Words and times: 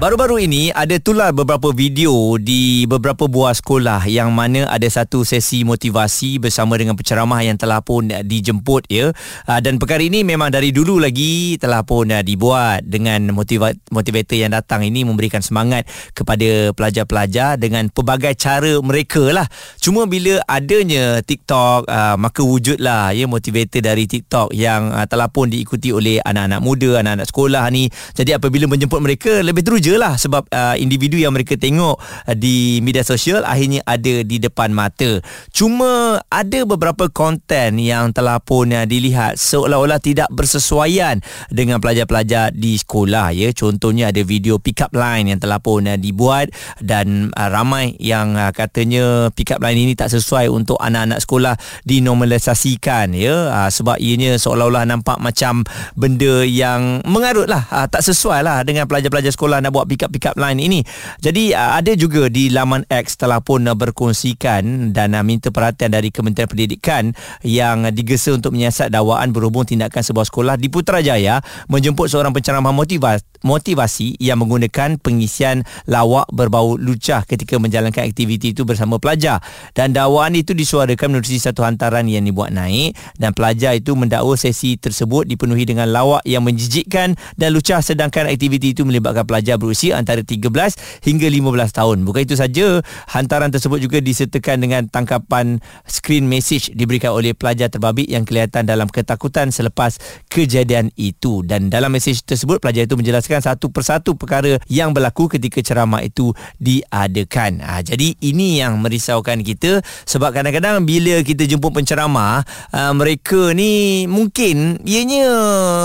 Baru-baru 0.00 0.40
ini 0.48 0.72
ada 0.72 0.96
tular 0.96 1.28
beberapa 1.28 1.76
video 1.76 2.40
di 2.40 2.88
beberapa 2.88 3.28
buah 3.28 3.52
sekolah 3.52 4.08
yang 4.08 4.32
mana 4.32 4.64
ada 4.72 4.88
satu 4.88 5.28
sesi 5.28 5.60
motivasi 5.60 6.40
bersama 6.40 6.80
dengan 6.80 6.96
penceramah 6.96 7.44
yang 7.44 7.60
telah 7.60 7.84
pun 7.84 8.08
dijemput 8.08 8.88
ya. 8.88 9.12
Ah, 9.44 9.60
dan 9.60 9.76
perkara 9.76 10.00
ini 10.00 10.24
memang 10.24 10.48
dari 10.48 10.72
dulu 10.72 10.96
lagi 10.96 11.60
telah 11.60 11.84
pun 11.84 12.08
ah, 12.16 12.24
dibuat 12.24 12.80
dengan 12.88 13.28
motiva- 13.36 13.76
motivator 13.92 14.40
yang 14.40 14.56
datang 14.56 14.88
ini 14.88 15.04
memberikan 15.04 15.44
semangat 15.44 15.84
kepada 16.16 16.72
pelajar-pelajar 16.72 17.60
dengan 17.60 17.92
pelbagai 17.92 18.32
cara 18.40 18.80
mereka 18.80 19.20
lah. 19.36 19.44
Cuma 19.84 20.08
bila 20.08 20.40
adanya 20.48 21.20
TikTok 21.20 21.92
ah, 21.92 22.16
maka 22.16 22.40
wujudlah 22.40 23.12
ya 23.12 23.28
motivator 23.28 23.84
dari 23.84 24.08
TikTok 24.08 24.56
yang 24.56 24.96
telah 25.12 25.28
pun 25.28 25.52
diikuti 25.52 25.92
oleh 25.92 26.24
anak-anak 26.24 26.64
muda, 26.64 27.04
anak-anak 27.04 27.28
sekolah 27.28 27.68
ni. 27.68 27.92
Jadi 28.16 28.32
apabila 28.32 28.64
menjemput 28.64 29.04
mereka 29.04 29.44
lebih 29.44 29.60
teruja 29.60 29.89
lah 29.96 30.18
sebab 30.20 30.46
uh, 30.52 30.76
individu 30.76 31.16
yang 31.16 31.32
mereka 31.32 31.56
tengok 31.56 31.96
uh, 31.98 32.36
di 32.36 32.78
media 32.84 33.02
sosial 33.06 33.42
akhirnya 33.46 33.80
ada 33.88 34.22
di 34.26 34.36
depan 34.36 34.70
mata. 34.74 35.22
Cuma 35.50 36.20
ada 36.28 36.60
beberapa 36.66 37.08
konten 37.08 37.80
yang 37.80 38.12
telah 38.12 38.42
pun 38.42 38.70
uh, 38.70 38.84
dilihat 38.84 39.40
seolah-olah 39.40 40.02
tidak 40.02 40.28
bersesuaian 40.34 41.22
dengan 41.48 41.80
pelajar-pelajar 41.80 42.52
di 42.52 42.76
sekolah 42.76 43.32
ya. 43.32 43.48
Contohnya 43.56 44.12
ada 44.12 44.20
video 44.22 44.60
pick 44.60 44.84
up 44.84 44.92
line 44.92 45.32
yang 45.32 45.40
telah 45.40 45.62
pun 45.62 45.86
uh, 45.86 45.96
dibuat 45.96 46.52
dan 46.82 47.30
uh, 47.34 47.48
ramai 47.48 47.94
yang 48.02 48.34
uh, 48.34 48.50
katanya 48.50 49.30
pick 49.32 49.54
up 49.54 49.62
line 49.62 49.78
ini 49.78 49.94
tak 49.94 50.12
sesuai 50.12 50.50
untuk 50.50 50.76
anak-anak 50.82 51.22
sekolah 51.22 51.54
dinormalisasikan 51.86 53.14
ya 53.14 53.52
uh, 53.52 53.70
sebab 53.70 53.96
ianya 54.02 54.36
seolah-olah 54.36 54.84
nampak 54.88 55.16
macam 55.22 55.62
benda 55.94 56.42
yang 56.42 57.04
mengarut 57.06 57.46
lah 57.46 57.64
uh, 57.70 57.86
tak 57.86 58.02
sesuai 58.02 58.42
lah 58.42 58.66
dengan 58.66 58.90
pelajar-pelajar 58.90 59.32
sekolah 59.32 59.62
nak 59.62 59.72
buat 59.72 59.79
buat 59.80 59.88
pick 59.88 60.04
up 60.04 60.10
pick 60.12 60.26
up 60.28 60.36
line 60.36 60.60
ini. 60.60 60.84
Jadi 61.24 61.56
uh, 61.56 61.80
ada 61.80 61.96
juga 61.96 62.28
di 62.28 62.52
laman 62.52 62.84
X 62.86 63.16
telah 63.16 63.40
pun 63.40 63.64
uh, 63.64 63.72
berkongsikan 63.72 64.92
dan 64.92 65.16
uh, 65.16 65.24
minta 65.24 65.48
perhatian 65.48 65.88
dari 65.88 66.12
Kementerian 66.12 66.50
Pendidikan 66.50 67.16
yang 67.40 67.88
digesa 67.88 68.36
untuk 68.36 68.52
menyiasat 68.52 68.92
dakwaan 68.92 69.32
berhubung 69.32 69.64
tindakan 69.64 70.04
sebuah 70.04 70.28
sekolah 70.28 70.54
di 70.60 70.68
Putrajaya 70.68 71.40
menjemput 71.72 72.12
seorang 72.12 72.36
penceramah 72.36 72.74
motivasi 72.76 73.29
motivasi 73.42 74.20
yang 74.20 74.40
menggunakan 74.42 75.00
pengisian 75.00 75.64
lawak 75.88 76.28
berbau 76.32 76.76
lucah 76.76 77.24
ketika 77.24 77.56
menjalankan 77.56 78.04
aktiviti 78.04 78.52
itu 78.52 78.66
bersama 78.68 79.00
pelajar 79.00 79.40
dan 79.72 79.96
dakwaan 79.96 80.36
itu 80.36 80.52
disuarakan 80.52 81.16
menerusi 81.16 81.40
satu 81.40 81.64
hantaran 81.64 82.04
yang 82.08 82.24
dibuat 82.26 82.52
naik 82.52 82.96
dan 83.16 83.32
pelajar 83.32 83.76
itu 83.76 83.96
mendakwa 83.96 84.34
sesi 84.34 84.76
tersebut 84.76 85.28
dipenuhi 85.28 85.64
dengan 85.64 85.88
lawak 85.88 86.24
yang 86.26 86.42
menjijikkan 86.42 87.14
dan 87.38 87.48
lucah 87.54 87.80
sedangkan 87.80 88.26
aktiviti 88.26 88.74
itu 88.74 88.82
melibatkan 88.82 89.24
pelajar 89.24 89.56
berusia 89.56 89.96
antara 89.96 90.24
13 90.26 91.06
hingga 91.06 91.26
15 91.30 91.78
tahun. 91.78 91.96
Bukan 92.02 92.20
itu 92.26 92.36
saja, 92.36 92.82
hantaran 93.10 93.54
tersebut 93.54 93.78
juga 93.78 94.02
disertakan 94.02 94.58
dengan 94.58 94.82
tangkapan 94.90 95.62
screen 95.86 96.26
message 96.26 96.74
diberikan 96.74 97.14
oleh 97.14 97.32
pelajar 97.32 97.70
terbabit 97.70 98.10
yang 98.10 98.26
kelihatan 98.26 98.66
dalam 98.66 98.90
ketakutan 98.90 99.54
selepas 99.54 100.02
kejadian 100.26 100.90
itu 100.98 101.46
dan 101.46 101.70
dalam 101.70 101.94
message 101.94 102.26
tersebut 102.26 102.58
pelajar 102.58 102.90
itu 102.90 102.98
menjelaskan 102.98 103.29
menjelaskan 103.30 103.54
satu 103.54 103.66
persatu 103.70 104.10
perkara 104.18 104.58
yang 104.66 104.90
berlaku 104.90 105.30
ketika 105.30 105.62
ceramah 105.62 106.02
itu 106.02 106.34
diadakan. 106.58 107.62
Ha, 107.62 107.86
jadi 107.86 108.18
ini 108.18 108.58
yang 108.58 108.82
merisaukan 108.82 109.46
kita 109.46 109.78
sebab 110.02 110.34
kadang-kadang 110.34 110.82
bila 110.82 111.22
kita 111.22 111.46
jumpa 111.46 111.70
penceramah, 111.70 112.42
uh, 112.74 112.92
mereka 112.98 113.54
ni 113.54 114.04
mungkin 114.10 114.82
ianya 114.82 115.30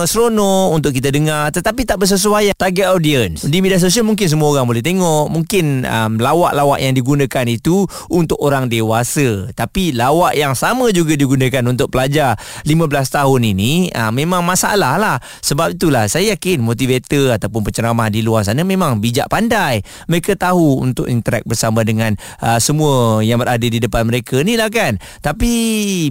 seronok 0.09 0.73
untuk 0.73 0.91
kita 0.97 1.13
dengar 1.13 1.53
tetapi 1.53 1.85
tak 1.85 2.01
bersesuaian 2.01 2.57
target 2.57 2.89
audience. 2.89 3.45
Di 3.45 3.61
media 3.61 3.77
sosial 3.77 4.07
mungkin 4.07 4.25
semua 4.25 4.49
orang 4.57 4.65
boleh 4.65 4.81
tengok, 4.81 5.29
mungkin 5.29 5.85
um, 5.85 6.17
lawak-lawak 6.17 6.81
yang 6.81 6.97
digunakan 6.97 7.45
itu 7.45 7.85
untuk 8.09 8.41
orang 8.41 8.71
dewasa. 8.71 9.53
Tapi 9.53 9.93
lawak 9.93 10.33
yang 10.33 10.57
sama 10.57 10.89
juga 10.89 11.13
digunakan 11.13 11.61
untuk 11.69 11.93
pelajar 11.93 12.39
15 12.65 12.89
tahun 12.89 13.41
ini 13.53 13.93
uh, 13.93 14.09
memang 14.09 14.41
masalah 14.41 14.97
lah. 14.97 15.17
Sebab 15.45 15.77
itulah 15.77 16.09
saya 16.09 16.33
yakin 16.33 16.63
motivator 16.63 17.34
ataupun 17.35 17.67
penceramah 17.67 18.07
di 18.09 18.23
luar 18.23 18.47
sana 18.47 18.63
memang 18.63 19.03
bijak 19.03 19.27
pandai. 19.27 19.83
Mereka 20.07 20.39
tahu 20.39 20.81
untuk 20.81 21.05
interact 21.11 21.45
bersama 21.45 21.83
dengan 21.83 22.15
uh, 22.39 22.57
semua 22.57 23.19
yang 23.21 23.37
berada 23.37 23.63
di 23.63 23.77
depan 23.77 24.07
mereka 24.07 24.41
ni 24.41 24.55
lah 24.55 24.71
kan. 24.71 24.97
Tapi 25.19 25.51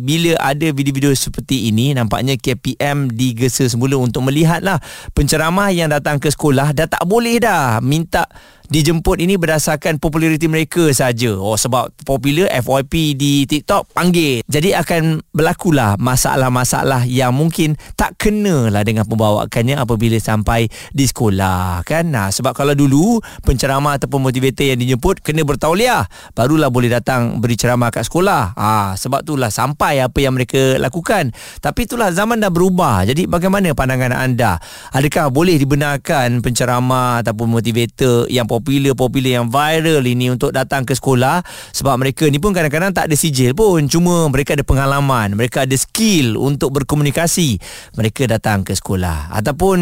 bila 0.05 0.37
ada 0.41 0.69
video-video 0.71 1.17
seperti 1.17 1.73
ini 1.73 1.97
nampaknya 1.97 2.37
KPM 2.37 3.11
digesa 3.13 3.65
semula 3.67 3.97
untuk 3.97 4.27
melihatlah 4.29 4.79
penceramah 5.17 5.73
yang 5.73 5.91
datang 5.91 6.21
ke 6.21 6.29
sekolah 6.29 6.77
dah 6.77 6.87
tak 6.87 7.05
boleh 7.09 7.41
dah 7.41 7.81
minta 7.81 8.29
dijemput 8.75 9.23
ini 9.23 9.39
berdasarkan 9.39 10.03
populariti 10.03 10.51
mereka 10.51 10.91
saja. 10.91 11.39
Oh 11.39 11.55
sebab 11.55 11.95
popular 12.03 12.51
FYP 12.51 13.15
di 13.15 13.47
TikTok 13.47 13.95
panggil. 13.95 14.43
Jadi 14.51 14.75
akan 14.75 15.23
berlakulah 15.31 15.95
masalah-masalah 15.95 17.07
yang 17.07 17.31
mungkin 17.31 17.79
tak 17.95 18.19
kena 18.19 18.75
lah 18.75 18.83
dengan 18.83 19.07
pembawakannya 19.07 19.79
apabila 19.79 20.19
sampai 20.19 20.67
di 20.91 21.07
sekolah 21.07 21.87
kan. 21.87 22.11
Nah 22.11 22.35
sebab 22.35 22.51
kalau 22.51 22.75
dulu 22.75 23.23
penceramah 23.47 24.03
ataupun 24.03 24.27
motivator 24.27 24.75
yang 24.75 24.83
dijemput 24.83 25.23
kena 25.23 25.47
bertauliah 25.47 26.11
barulah 26.35 26.67
boleh 26.67 26.91
datang 26.91 27.39
beri 27.39 27.55
ceramah 27.55 27.95
kat 27.95 28.11
sekolah. 28.11 28.59
Ah 28.59 28.99
sebab 28.99 29.23
itulah 29.23 29.55
sampai 29.55 30.03
apa 30.03 30.19
yang 30.19 30.35
mereka 30.35 30.83
lakukan. 30.83 31.31
Tapi 31.63 31.87
itulah 31.87 32.11
zaman 32.11 32.43
dah 32.43 32.51
berubah. 32.51 33.07
Jadi 33.07 33.31
bagaimana 33.31 33.71
pandangan 33.71 34.11
anda? 34.11 34.59
Adakah 34.91 35.31
boleh 35.31 35.63
dibenarkan 35.63 36.43
penceramah 36.43 37.23
ataupun 37.23 37.55
motivator 37.55 38.27
yang 38.27 38.51
popular-popular 38.65 39.45
yang 39.45 39.53
viral 39.53 40.01
ini 40.09 40.33
untuk 40.33 40.49
datang 40.57 40.89
ke 40.89 40.97
sekolah. 40.97 41.45
Sebab 41.77 42.01
mereka 42.01 42.25
ni 42.33 42.41
pun 42.41 42.57
kadang-kadang 42.57 42.97
tak 42.97 43.13
ada 43.13 43.17
sijil 43.21 43.53
pun. 43.53 43.85
Cuma 43.85 44.25
mereka 44.33 44.57
ada 44.57 44.65
pengalaman 44.65 45.37
mereka 45.37 45.69
ada 45.69 45.77
skill 45.77 46.41
untuk 46.41 46.73
berkomunikasi. 46.81 47.61
Mereka 48.01 48.25
datang 48.25 48.65
ke 48.65 48.73
sekolah. 48.73 49.29
Ataupun 49.37 49.77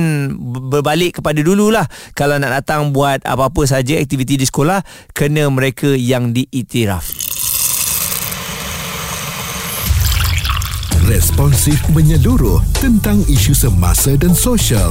berbalik 0.75 1.23
kepada 1.23 1.39
dululah. 1.39 1.87
Kalau 2.19 2.43
nak 2.43 2.51
datang 2.51 2.91
buat 2.91 3.23
apa-apa 3.23 3.63
saja 3.71 3.95
aktiviti 4.03 4.35
di 4.35 4.47
sekolah 4.51 4.83
kena 5.15 5.47
mereka 5.47 5.95
yang 5.95 6.35
diiktiraf. 6.35 7.31
Responsif 11.07 11.77
menyeluruh 11.93 12.63
tentang 12.79 13.21
isu 13.29 13.53
semasa 13.53 14.17
dan 14.17 14.33
sosial 14.33 14.91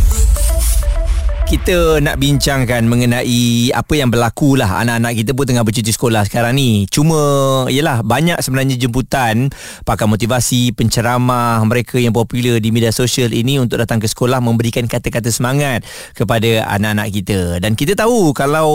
kita 1.51 1.99
nak 1.99 2.15
bincangkan 2.15 2.87
mengenai 2.87 3.75
apa 3.75 3.99
yang 3.99 4.07
berlaku 4.07 4.55
lah 4.55 4.87
anak-anak 4.87 5.19
kita 5.19 5.35
pun 5.35 5.43
tengah 5.43 5.67
bercuti 5.67 5.91
sekolah 5.91 6.23
sekarang 6.23 6.55
ni. 6.55 6.87
Cuma 6.87 7.19
yelah 7.67 7.99
banyak 8.07 8.39
sebenarnya 8.39 8.79
jemputan 8.79 9.51
pakar 9.83 10.07
motivasi 10.07 10.71
penceramah 10.71 11.59
mereka 11.67 11.99
yang 11.99 12.15
popular 12.15 12.55
di 12.63 12.71
media 12.71 12.95
sosial 12.95 13.35
ini 13.35 13.59
untuk 13.59 13.83
datang 13.83 13.99
ke 13.99 14.07
sekolah 14.07 14.39
memberikan 14.39 14.87
kata-kata 14.87 15.27
semangat 15.27 15.83
kepada 16.15 16.63
anak-anak 16.71 17.11
kita. 17.19 17.59
Dan 17.59 17.75
kita 17.75 17.99
tahu 17.99 18.31
kalau 18.31 18.71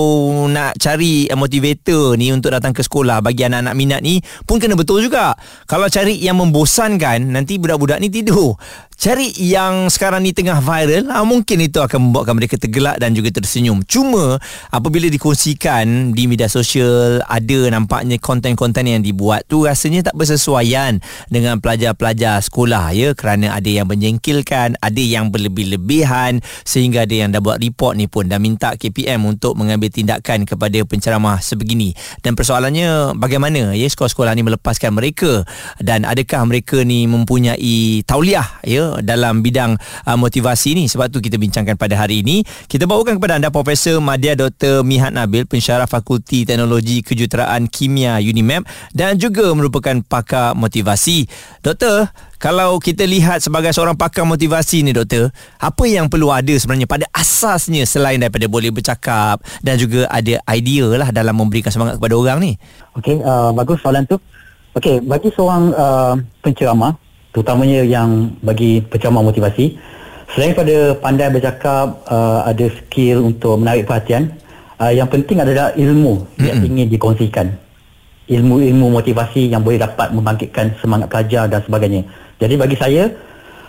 nak 0.52 0.76
cari 0.76 1.32
motivator 1.32 2.20
ni 2.20 2.28
untuk 2.28 2.52
datang 2.52 2.76
ke 2.76 2.84
sekolah 2.84 3.24
bagi 3.24 3.48
anak-anak 3.48 3.72
minat 3.72 4.04
ni 4.04 4.20
pun 4.44 4.60
kena 4.60 4.76
betul 4.76 5.00
juga. 5.00 5.32
Kalau 5.64 5.88
cari 5.88 6.20
yang 6.20 6.36
membosankan 6.44 7.24
nanti 7.24 7.56
budak-budak 7.56 8.04
ni 8.04 8.12
tidur. 8.12 8.60
Cari 8.96 9.28
yang 9.44 9.92
sekarang 9.92 10.24
ni 10.24 10.32
tengah 10.32 10.60
viral 10.60 11.12
ha, 11.12 11.20
mungkin 11.20 11.60
itu 11.60 11.84
akan 11.84 12.12
membuatkan 12.12 12.32
mereka 12.32 12.56
tergelak 12.66 12.98
dan 12.98 13.14
juga 13.14 13.30
tersenyum. 13.30 13.86
Cuma 13.86 14.42
apabila 14.74 15.06
dikongsikan 15.06 16.12
di 16.12 16.26
media 16.26 16.50
sosial 16.50 17.22
ada 17.24 17.58
nampaknya 17.70 18.18
konten-konten 18.18 18.90
yang 18.90 19.00
dibuat 19.06 19.46
tu 19.46 19.64
rasanya 19.64 20.10
tak 20.10 20.18
bersesuaian 20.18 20.98
dengan 21.30 21.62
pelajar-pelajar 21.62 22.42
sekolah 22.42 22.90
ya. 22.92 23.14
Kerana 23.14 23.54
ada 23.54 23.70
yang 23.70 23.86
menjengkelkan 23.86 24.76
ada 24.82 25.02
yang 25.02 25.30
berlebih-lebihan 25.30 26.42
sehingga 26.66 27.06
ada 27.06 27.14
yang 27.14 27.30
dah 27.30 27.38
buat 27.38 27.62
report 27.62 27.94
ni 27.94 28.10
pun 28.10 28.26
dah 28.26 28.42
minta 28.42 28.74
KPM 28.74 29.22
untuk 29.22 29.54
mengambil 29.54 29.88
tindakan 29.88 30.42
kepada 30.44 30.82
penceramah 30.82 31.38
sebegini. 31.38 31.94
Dan 32.20 32.34
persoalannya 32.34 33.14
bagaimana 33.14 33.72
ya 33.72 33.86
sekolah-sekolah 33.86 34.34
ni 34.34 34.42
melepaskan 34.42 34.92
mereka? 34.92 35.46
Dan 35.78 36.02
adakah 36.02 36.42
mereka 36.50 36.82
ni 36.82 37.06
mempunyai 37.06 38.02
tauliah 38.02 38.58
ya 38.66 38.98
dalam 39.00 39.40
bidang 39.40 39.78
uh, 40.04 40.18
motivasi 40.18 40.74
ni? 40.74 40.84
Sebab 40.90 41.14
tu 41.14 41.22
kita 41.22 41.38
bincangkan 41.38 41.78
pada 41.78 41.94
hari 41.94 42.26
ini 42.26 42.42
Kita 42.64 42.88
bawakan 42.88 43.20
kepada 43.20 43.36
anda 43.36 43.52
Profesor 43.52 44.00
Madya 44.00 44.32
Dr. 44.32 44.80
Mihat 44.80 45.12
Nabil, 45.12 45.44
pensyarah 45.44 45.84
Fakulti 45.84 46.48
Teknologi 46.48 47.04
Kejuruteraan 47.04 47.68
Kimia 47.68 48.16
UNIMEP 48.16 48.64
dan 48.96 49.20
juga 49.20 49.52
merupakan 49.52 50.00
pakar 50.00 50.56
motivasi. 50.56 51.28
Doktor, 51.60 52.08
kalau 52.36 52.76
kita 52.76 53.04
lihat 53.08 53.40
sebagai 53.40 53.72
seorang 53.72 53.96
pakar 53.96 54.28
motivasi 54.28 54.84
ni 54.84 54.92
doktor, 54.92 55.32
apa 55.56 55.84
yang 55.88 56.12
perlu 56.12 56.28
ada 56.28 56.52
sebenarnya 56.52 56.84
pada 56.84 57.08
asasnya 57.16 57.88
selain 57.88 58.20
daripada 58.20 58.44
boleh 58.44 58.68
bercakap 58.68 59.40
dan 59.64 59.80
juga 59.80 60.04
ada 60.12 60.36
idea 60.52 60.84
lah 61.00 61.08
dalam 61.08 61.32
memberikan 61.32 61.72
semangat 61.72 61.96
kepada 61.96 62.12
orang 62.12 62.38
ni? 62.44 62.52
Okey, 63.00 63.24
uh, 63.24 63.56
bagus 63.56 63.80
soalan 63.80 64.04
tu. 64.04 64.20
Okey, 64.76 65.00
bagi 65.00 65.32
seorang 65.32 65.72
uh, 65.72 66.14
penceramah, 66.44 67.00
terutamanya 67.32 67.80
yang 67.80 68.36
bagi 68.44 68.84
penceramah 68.84 69.24
motivasi, 69.24 69.72
selain 70.34 70.56
pada 70.56 70.96
pandai 70.98 71.28
bercakap, 71.30 72.02
uh, 72.08 72.42
ada 72.46 72.66
skill 72.82 73.26
untuk 73.28 73.60
menarik 73.60 73.86
perhatian, 73.86 74.34
uh, 74.80 74.92
yang 74.92 75.06
penting 75.06 75.38
adalah 75.42 75.70
ilmu 75.76 76.24
mm-hmm. 76.24 76.46
yang 76.46 76.58
ingin 76.64 76.86
dikongsikan. 76.90 77.46
Ilmu-ilmu 78.26 78.90
motivasi 78.90 79.54
yang 79.54 79.62
boleh 79.62 79.78
dapat 79.78 80.10
membangkitkan 80.10 80.74
semangat 80.82 81.06
pelajar 81.06 81.46
dan 81.46 81.62
sebagainya. 81.62 82.02
Jadi 82.42 82.54
bagi 82.58 82.74
saya 82.74 83.06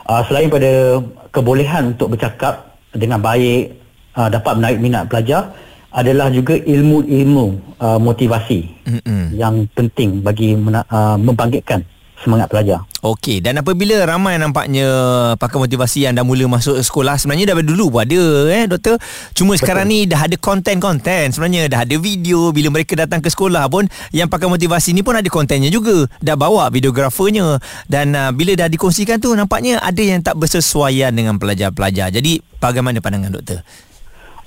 uh, 0.09 0.21
selain 0.25 0.49
pada 0.49 0.97
kebolehan 1.29 1.93
untuk 1.93 2.17
bercakap 2.17 2.73
dengan 2.89 3.21
baik 3.21 3.77
uh, 4.17 4.29
dapat 4.33 4.53
menarik 4.57 4.79
minat 4.81 5.05
pelajar 5.05 5.53
adalah 5.93 6.33
juga 6.33 6.57
ilmu-ilmu 6.57 7.77
uh, 7.77 7.99
motivasi 8.01 8.59
mm-hmm. 8.89 9.23
yang 9.37 9.69
penting 9.77 10.25
bagi 10.25 10.57
mena- 10.57 10.85
uh, 10.89 11.15
membangkitkan 11.21 11.85
semangat 12.17 12.49
pelajar. 12.49 12.81
Okey, 12.97 13.45
dan 13.45 13.61
apabila 13.61 13.93
ramai 14.09 14.41
nampaknya 14.41 14.89
pakar 15.37 15.61
motivasi 15.61 16.09
yang 16.09 16.17
dah 16.17 16.25
mula 16.25 16.49
masuk 16.49 16.81
sekolah 16.81 17.13
sebenarnya 17.21 17.53
dah 17.53 17.61
dulu 17.61 17.93
pun 17.93 18.01
ada 18.01 18.21
eh 18.49 18.65
doktor. 18.65 18.97
Cuma 19.37 19.53
Betul. 19.53 19.61
sekarang 19.61 19.85
ni 19.85 20.09
dah 20.09 20.25
ada 20.25 20.33
konten-konten 20.33 21.29
sebenarnya 21.29 21.69
dah 21.69 21.85
ada 21.85 21.95
video 22.01 22.49
bila 22.49 22.73
mereka 22.73 22.97
datang 22.97 23.21
ke 23.21 23.29
sekolah 23.29 23.69
pun 23.69 23.85
yang 24.09 24.25
pakar 24.25 24.49
motivasi 24.49 24.97
ni 24.97 25.05
pun 25.05 25.13
ada 25.13 25.29
kontennya 25.29 25.69
juga. 25.69 26.09
Dah 26.25 26.33
bawa 26.33 26.73
videografernya 26.73 27.61
dan 27.85 28.17
uh, 28.17 28.33
bila 28.33 28.57
dah 28.57 28.65
dikongsikan 28.65 29.21
tu 29.21 29.29
nampaknya 29.37 29.77
ada 29.77 30.01
yang 30.01 30.25
tak 30.25 30.33
bersesuaian 30.33 31.13
dengan 31.13 31.37
pelajar-pelajar. 31.37 32.09
Jadi 32.09 32.41
bagaimana 32.57 32.97
pandangan 32.97 33.29
doktor? 33.29 33.61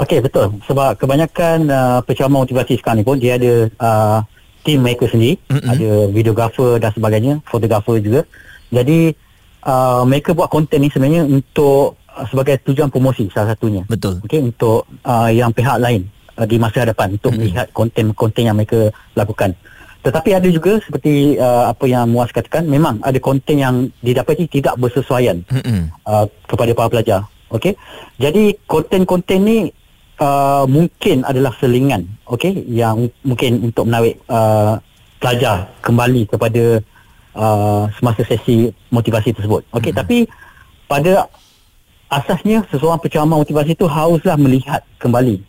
Okey, 0.03 0.27
betul. 0.27 0.59
Sebab 0.67 0.99
kebanyakan 0.99 1.71
uh, 1.71 1.99
penceramah 2.03 2.43
motivasi 2.43 2.83
sekarang 2.83 2.99
ni 2.99 3.07
pun 3.07 3.21
dia 3.21 3.39
ada 3.39 3.71
uh, 3.79 4.19
team 4.63 4.85
mereka 4.85 5.09
sendiri 5.09 5.41
mm-hmm. 5.49 5.71
ada 5.71 5.91
videographer 6.13 6.77
dan 6.77 6.91
sebagainya 6.93 7.35
fotografer 7.49 7.97
juga 8.01 8.21
jadi 8.71 9.15
uh, 9.67 10.03
mereka 10.07 10.37
buat 10.37 10.49
konten 10.53 10.81
ni 10.81 10.89
sebenarnya 10.93 11.27
untuk 11.27 11.99
uh, 12.13 12.27
sebagai 12.29 12.61
tujuan 12.65 12.93
promosi 12.93 13.29
salah 13.33 13.57
satunya 13.57 13.83
betul 13.89 14.21
okey 14.25 14.41
untuk 14.41 14.87
uh, 15.05 15.31
yang 15.33 15.51
pihak 15.51 15.81
lain 15.81 16.07
uh, 16.37 16.47
di 16.47 16.57
masa 16.61 16.85
hadapan 16.85 17.17
untuk 17.17 17.33
mm-hmm. 17.33 17.41
melihat 17.41 17.67
konten-konten 17.73 18.43
yang 18.45 18.57
mereka 18.57 18.93
lakukan 19.17 19.57
tetapi 20.01 20.33
ada 20.33 20.49
juga 20.49 20.81
seperti 20.81 21.37
uh, 21.37 21.69
apa 21.69 21.85
yang 21.85 22.09
Muaz 22.09 22.33
katakan 22.33 22.65
memang 22.65 23.05
ada 23.05 23.21
konten 23.21 23.61
yang 23.61 23.93
didapati 24.01 24.49
tidak 24.49 24.81
bersesuaian 24.81 25.45
mm-hmm. 25.45 25.93
uh, 26.09 26.25
kepada 26.49 26.73
para 26.73 26.89
pelajar 26.89 27.21
okey 27.53 27.77
jadi 28.17 28.57
konten-konten 28.65 29.39
ni 29.45 29.59
uh, 30.21 30.65
mungkin 30.69 31.25
adalah 31.25 31.51
selingan 31.59 32.07
okey 32.29 32.69
yang 32.69 33.09
mungkin 33.25 33.73
untuk 33.73 33.89
menarik 33.89 34.21
uh, 34.29 34.77
pelajar 35.19 35.73
kembali 35.81 36.29
kepada 36.29 36.85
uh, 37.35 37.89
semasa 37.97 38.23
sesi 38.29 38.71
motivasi 38.93 39.35
tersebut 39.35 39.65
okey 39.75 39.91
hmm. 39.91 39.99
tapi 39.99 40.19
pada 40.87 41.27
asasnya 42.11 42.67
seseorang 42.69 43.01
penceramah 43.01 43.41
motivasi 43.41 43.75
itu 43.75 43.87
haruslah 43.89 44.37
melihat 44.37 44.85
kembali 45.01 45.41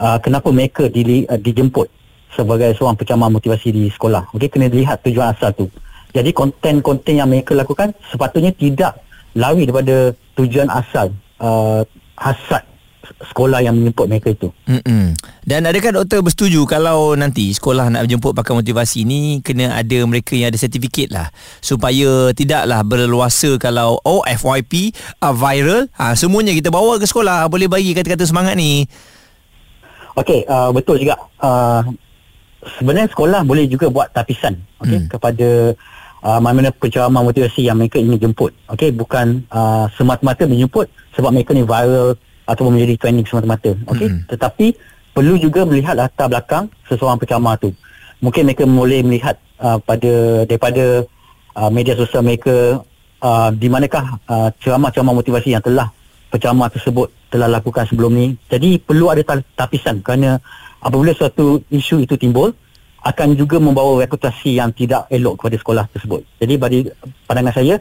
uh, 0.00 0.18
kenapa 0.18 0.48
mereka 0.50 0.88
di, 0.88 1.28
uh, 1.28 1.38
dijemput 1.38 1.86
sebagai 2.34 2.74
seorang 2.74 2.98
penceramah 2.98 3.30
motivasi 3.30 3.70
di 3.70 3.86
sekolah 3.92 4.32
okey 4.34 4.48
kena 4.50 4.66
dilihat 4.66 5.04
tujuan 5.06 5.30
asal 5.36 5.54
tu. 5.54 5.68
Jadi 6.14 6.30
konten-konten 6.30 7.18
yang 7.18 7.26
mereka 7.26 7.58
lakukan 7.58 7.90
sepatutnya 8.06 8.54
tidak 8.54 9.02
lari 9.34 9.66
daripada 9.66 10.14
tujuan 10.38 10.70
asal 10.70 11.10
uh, 11.42 11.82
hasad 12.14 12.62
sekolah 13.04 13.60
yang 13.60 13.76
menjemput 13.76 14.06
mereka 14.08 14.28
itu. 14.32 14.48
Mm-mm. 14.68 15.14
Dan 15.44 15.68
adakah 15.68 16.02
doktor 16.02 16.24
bersetuju 16.24 16.64
kalau 16.64 17.12
nanti 17.14 17.52
sekolah 17.52 17.92
nak 17.92 18.08
jemput 18.08 18.32
pakar 18.32 18.56
motivasi 18.56 19.04
ni 19.04 19.44
kena 19.44 19.76
ada 19.76 19.98
mereka 20.08 20.32
yang 20.34 20.48
ada 20.48 20.58
sertifikat 20.58 21.12
lah 21.12 21.28
supaya 21.60 22.32
tidaklah 22.32 22.80
berluasa 22.82 23.60
kalau 23.60 24.00
oh 24.02 24.24
FYP 24.24 24.96
uh, 25.20 25.34
viral 25.36 25.86
ha, 25.94 26.16
semuanya 26.16 26.56
kita 26.56 26.72
bawa 26.72 26.96
ke 26.96 27.04
sekolah 27.04 27.46
boleh 27.52 27.68
bagi 27.68 27.92
kata-kata 27.92 28.24
semangat 28.24 28.56
ni. 28.56 28.88
Okey, 30.14 30.46
uh, 30.46 30.70
betul 30.70 31.02
juga. 31.02 31.18
Uh, 31.42 31.82
sebenarnya 32.80 33.10
sekolah 33.10 33.42
boleh 33.44 33.66
juga 33.66 33.90
buat 33.90 34.08
tapisan 34.14 34.56
okay, 34.80 35.04
mm. 35.04 35.08
kepada 35.10 35.48
uh, 36.24 36.38
mana-mana 36.40 36.72
penceramah 36.72 37.20
motivasi 37.20 37.68
yang 37.68 37.76
mereka 37.76 38.00
ingin 38.00 38.16
jemput. 38.16 38.56
Okey, 38.72 38.94
bukan 38.96 39.44
uh, 39.52 39.90
semata-mata 39.98 40.48
menjemput 40.48 40.88
sebab 41.12 41.30
mereka 41.34 41.52
ni 41.52 41.66
viral 41.66 42.16
ataupun 42.44 42.76
menjadi 42.76 42.94
trending 43.00 43.26
semata-mata. 43.26 43.72
Okey? 43.92 44.08
Mm-hmm. 44.08 44.28
tetapi 44.28 44.66
perlu 45.14 45.34
juga 45.38 45.62
melihat 45.64 45.94
latar 45.94 46.26
belakang 46.26 46.66
seseorang 46.90 47.16
penceramah 47.16 47.54
tu. 47.56 47.70
Mungkin 48.18 48.48
mereka 48.48 48.64
boleh 48.66 49.00
melihat 49.06 49.36
uh, 49.62 49.78
pada 49.78 50.44
daripada 50.48 51.06
uh, 51.54 51.70
media 51.70 51.94
sosial 51.94 52.26
mereka 52.26 52.82
uh, 53.22 53.48
di 53.54 53.70
manakah 53.70 54.18
uh, 54.26 54.48
ceramah-ceramah 54.58 55.14
motivasi 55.14 55.54
yang 55.54 55.62
telah 55.62 55.88
penceramah 56.34 56.68
tersebut 56.72 57.08
telah 57.30 57.46
lakukan 57.46 57.86
sebelum 57.86 58.10
ni. 58.10 58.26
Jadi 58.50 58.82
perlu 58.82 59.08
ada 59.14 59.22
tapisan 59.54 60.02
kerana 60.02 60.42
apabila 60.82 61.14
suatu 61.14 61.62
isu 61.70 62.02
itu 62.02 62.18
timbul 62.18 62.50
akan 63.04 63.36
juga 63.36 63.60
membawa 63.60 64.00
reputasi 64.00 64.56
yang 64.56 64.72
tidak 64.72 65.04
elok 65.12 65.38
kepada 65.38 65.56
sekolah 65.60 65.84
tersebut. 65.92 66.20
Jadi 66.40 66.54
bagi 66.56 66.80
pandangan 67.28 67.54
saya 67.54 67.76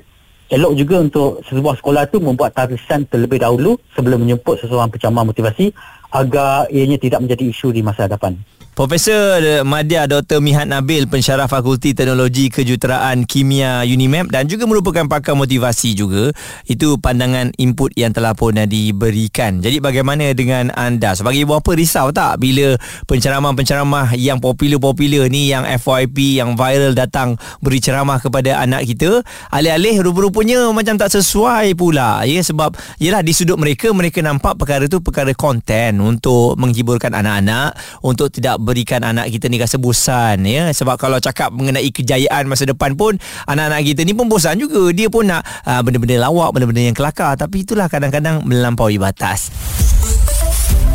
elok 0.54 0.78
juga 0.78 1.02
untuk 1.02 1.42
sebuah 1.50 1.82
sekolah 1.82 2.06
tu 2.14 2.22
membuat 2.22 2.54
tarisan 2.54 3.10
terlebih 3.10 3.42
dahulu 3.42 3.74
sebelum 3.98 4.22
menjemput 4.22 4.62
seseorang 4.62 4.94
penceramah 4.94 5.26
motivasi 5.26 5.74
agar 6.14 6.70
ianya 6.70 7.02
tidak 7.02 7.26
menjadi 7.26 7.50
isu 7.50 7.74
di 7.74 7.82
masa 7.82 8.06
hadapan. 8.06 8.38
Profesor 8.74 9.62
Madya 9.62 10.10
Dr. 10.10 10.42
Mihat 10.42 10.66
Nabil 10.66 11.06
pensyarah 11.06 11.46
Fakulti 11.46 11.94
Teknologi 11.94 12.50
Kejuruteraan 12.50 13.22
Kimia 13.30 13.86
UNIMEP 13.86 14.34
dan 14.34 14.50
juga 14.50 14.66
merupakan 14.66 15.06
pakar 15.06 15.38
motivasi 15.38 15.94
juga. 15.94 16.34
Itu 16.66 16.98
pandangan 16.98 17.54
input 17.62 17.94
yang 17.94 18.18
telah 18.18 18.34
pun 18.34 18.58
diberikan. 18.58 19.62
Jadi 19.62 19.78
bagaimana 19.78 20.34
dengan 20.34 20.74
anda? 20.74 21.14
Sebagai 21.14 21.46
ibu 21.46 21.54
apa 21.54 21.70
risau 21.78 22.10
tak 22.10 22.42
bila 22.42 22.74
penceramah-penceramah 23.06 24.18
yang 24.18 24.42
popular-popular 24.42 25.30
ni 25.30 25.54
yang 25.54 25.70
FYP 25.70 26.42
yang 26.42 26.58
viral 26.58 26.98
datang 26.98 27.38
beri 27.62 27.78
ceramah 27.78 28.18
kepada 28.26 28.58
anak 28.58 28.90
kita? 28.90 29.22
Alih-alih 29.54 30.02
rupa-rupanya 30.02 30.74
macam 30.74 30.98
tak 30.98 31.14
sesuai 31.14 31.78
pula. 31.78 32.26
Ya 32.26 32.42
sebab 32.42 32.74
yalah 32.98 33.22
di 33.22 33.38
sudut 33.38 33.62
mereka 33.62 33.94
mereka 33.94 34.26
nampak 34.26 34.58
perkara 34.58 34.90
tu 34.90 34.98
perkara 34.98 35.30
konten 35.38 36.02
untuk 36.02 36.58
menghiburkan 36.58 37.14
anak-anak 37.14 37.78
untuk 38.02 38.34
tidak 38.34 38.63
berikan 38.64 39.04
anak 39.04 39.28
kita 39.30 39.52
ni 39.52 39.60
rasa 39.60 39.76
bosan 39.76 40.48
ya. 40.48 40.72
Sebab 40.72 40.96
kalau 40.96 41.20
cakap 41.20 41.52
mengenai 41.52 41.92
kejayaan 41.92 42.48
masa 42.48 42.64
depan 42.64 42.96
pun 42.96 43.20
anak-anak 43.46 43.84
kita 43.84 44.02
ni 44.08 44.16
pun 44.16 44.32
bosan 44.32 44.58
juga. 44.58 44.90
Dia 44.96 45.12
pun 45.12 45.28
nak 45.28 45.44
uh, 45.68 45.84
benda-benda 45.84 46.24
lawak 46.24 46.56
benda-benda 46.56 46.82
yang 46.88 46.96
kelakar. 46.96 47.36
Tapi 47.36 47.68
itulah 47.68 47.92
kadang-kadang 47.92 48.42
melampaui 48.48 48.96
batas. 48.96 49.52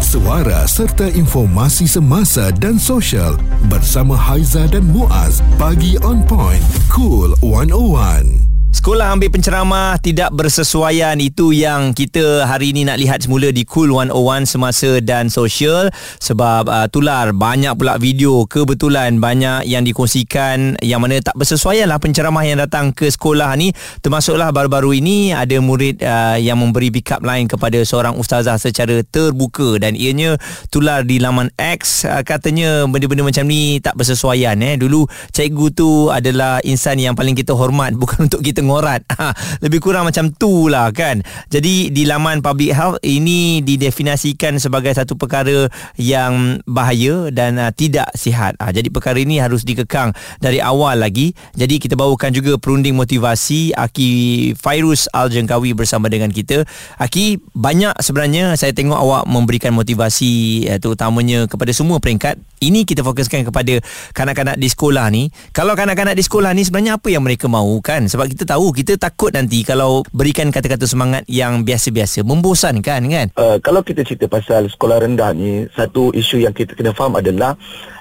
Suara 0.09 0.65
serta 0.65 1.05
informasi 1.13 1.85
semasa 1.85 2.49
dan 2.57 2.81
sosial 2.81 3.37
bersama 3.69 4.17
Haiza 4.17 4.65
dan 4.65 4.89
Muaz. 4.89 5.45
Bagi 5.61 6.01
on 6.01 6.25
point 6.25 6.65
cool 6.89 7.37
101 7.45 8.48
Sekolah 8.79 9.11
ambil 9.11 9.35
penceramah 9.35 9.99
tidak 9.99 10.31
bersesuaian. 10.31 11.19
Itu 11.19 11.51
yang 11.51 11.91
kita 11.99 12.47
hari 12.47 12.71
ini 12.71 12.87
nak 12.87 13.03
lihat 13.03 13.27
semula 13.27 13.51
di 13.51 13.67
Cool 13.67 13.91
101 13.91 14.47
semasa 14.47 15.03
dan 15.03 15.27
sosial 15.27 15.91
sebab 16.23 16.71
uh, 16.71 16.87
tular 16.87 17.35
banyak 17.35 17.75
pula 17.75 17.99
video 17.99 18.47
kebetulan 18.47 19.19
banyak 19.19 19.67
yang 19.67 19.83
dikongsikan 19.83 20.79
yang 20.79 21.03
mana 21.03 21.19
tak 21.19 21.35
bersesuaian 21.35 21.91
lah 21.91 21.99
penceramah 21.99 22.47
yang 22.47 22.63
datang 22.63 22.95
ke 22.95 23.11
sekolah 23.11 23.51
ni. 23.59 23.75
Termasuklah 23.99 24.55
baru-baru 24.55 25.03
ini 25.03 25.35
ada 25.35 25.59
murid 25.59 25.99
uh, 25.99 26.39
yang 26.39 26.63
memberi 26.63 26.95
pick 26.95 27.11
up 27.11 27.27
line 27.27 27.51
kepada 27.51 27.83
seorang 27.83 28.15
ustazah 28.15 28.63
secara 28.63 29.03
terbuka. 29.03 29.83
Dan 29.83 29.99
ianya 29.99 30.39
tular 30.71 31.03
di 31.03 31.19
laman 31.19 31.51
X 31.59 32.07
uh, 32.07 32.23
katanya 32.23 32.87
benda-benda 32.87 33.27
macam 33.27 33.43
ni 33.43 33.83
tak 33.83 33.99
bersesuaian 33.99 34.55
eh. 34.63 34.79
Dulu 34.79 35.03
cikgu 35.35 35.67
tu 35.75 36.15
adalah 36.15 36.63
insan 36.63 37.03
yang 37.03 37.19
paling 37.19 37.35
kita 37.35 37.59
hormat 37.59 37.91
bukan 38.07 38.31
untuk 38.31 38.39
kita 38.39 38.68
mengorat. 38.69 39.01
Ha, 39.19 39.35
lebih 39.59 39.83
kurang 39.83 40.07
macam 40.07 40.31
tu 40.31 40.71
lah 40.71 40.95
kan. 40.95 41.27
Jadi 41.51 41.91
di 41.91 42.07
laman 42.07 42.39
public 42.39 42.71
health 42.71 43.03
ini 43.03 43.59
didefinisikan 43.67 44.63
sebagai 44.63 44.95
satu 44.95 45.19
perkara 45.19 45.67
yang 45.99 46.63
bahaya 46.71 47.27
dan 47.35 47.59
uh, 47.59 47.75
tidak 47.75 48.07
sihat. 48.15 48.55
Ha, 48.63 48.71
jadi 48.71 48.95
perkara 48.95 49.19
ini 49.19 49.43
harus 49.43 49.67
dikekang 49.67 50.15
dari 50.39 50.63
awal 50.63 51.03
lagi. 51.03 51.35
Jadi 51.59 51.83
kita 51.83 51.99
bawakan 51.99 52.31
juga 52.31 52.63
perunding 52.63 52.95
motivasi 52.95 53.75
Aki 53.75 54.11
Fairuz 54.55 55.11
Al-Jengkawi 55.11 55.75
bersama 55.75 56.07
dengan 56.07 56.31
kita. 56.31 56.63
Aki, 57.03 57.43
banyak 57.59 57.99
sebenarnya 57.99 58.55
saya 58.55 58.71
tengok 58.71 59.03
awak 59.03 59.27
memberikan 59.27 59.75
motivasi 59.75 60.63
uh, 60.71 60.79
terutamanya 60.79 61.51
kepada 61.51 61.75
semua 61.75 61.99
peringkat. 61.99 62.39
Ini 62.59 62.83
kita 62.83 63.07
fokuskan 63.07 63.47
kepada 63.47 63.79
kanak-kanak 64.13 64.59
di 64.59 64.69
sekolah 64.71 65.07
ni. 65.15 65.31
Kalau 65.55 65.79
kanak-kanak 65.79 66.19
di 66.19 66.25
sekolah 66.27 66.51
ni 66.55 66.67
sebenarnya 66.67 66.99
apa 66.99 67.09
yang 67.11 67.23
mereka 67.23 67.47
mahu 67.47 67.79
kan? 67.79 68.11
Sebab 68.11 68.27
kita 68.31 68.45
tahu 68.45 68.75
kita 68.75 68.99
takut 68.99 69.31
nanti 69.31 69.63
kalau 69.63 70.03
berikan 70.11 70.51
kata-kata 70.51 70.85
semangat 70.87 71.23
yang 71.31 71.63
biasa-biasa 71.63 72.27
membosankan 72.27 73.01
kan? 73.07 73.27
Uh, 73.39 73.57
kalau 73.63 73.87
kita 73.87 74.03
cerita 74.03 74.27
pasal 74.27 74.67
sekolah 74.67 75.07
rendah 75.07 75.31
ni, 75.35 75.71
satu 75.73 76.11
isu 76.11 76.43
yang 76.43 76.55
kita 76.55 76.75
kena 76.75 76.91
faham 76.91 77.15
adalah 77.19 77.55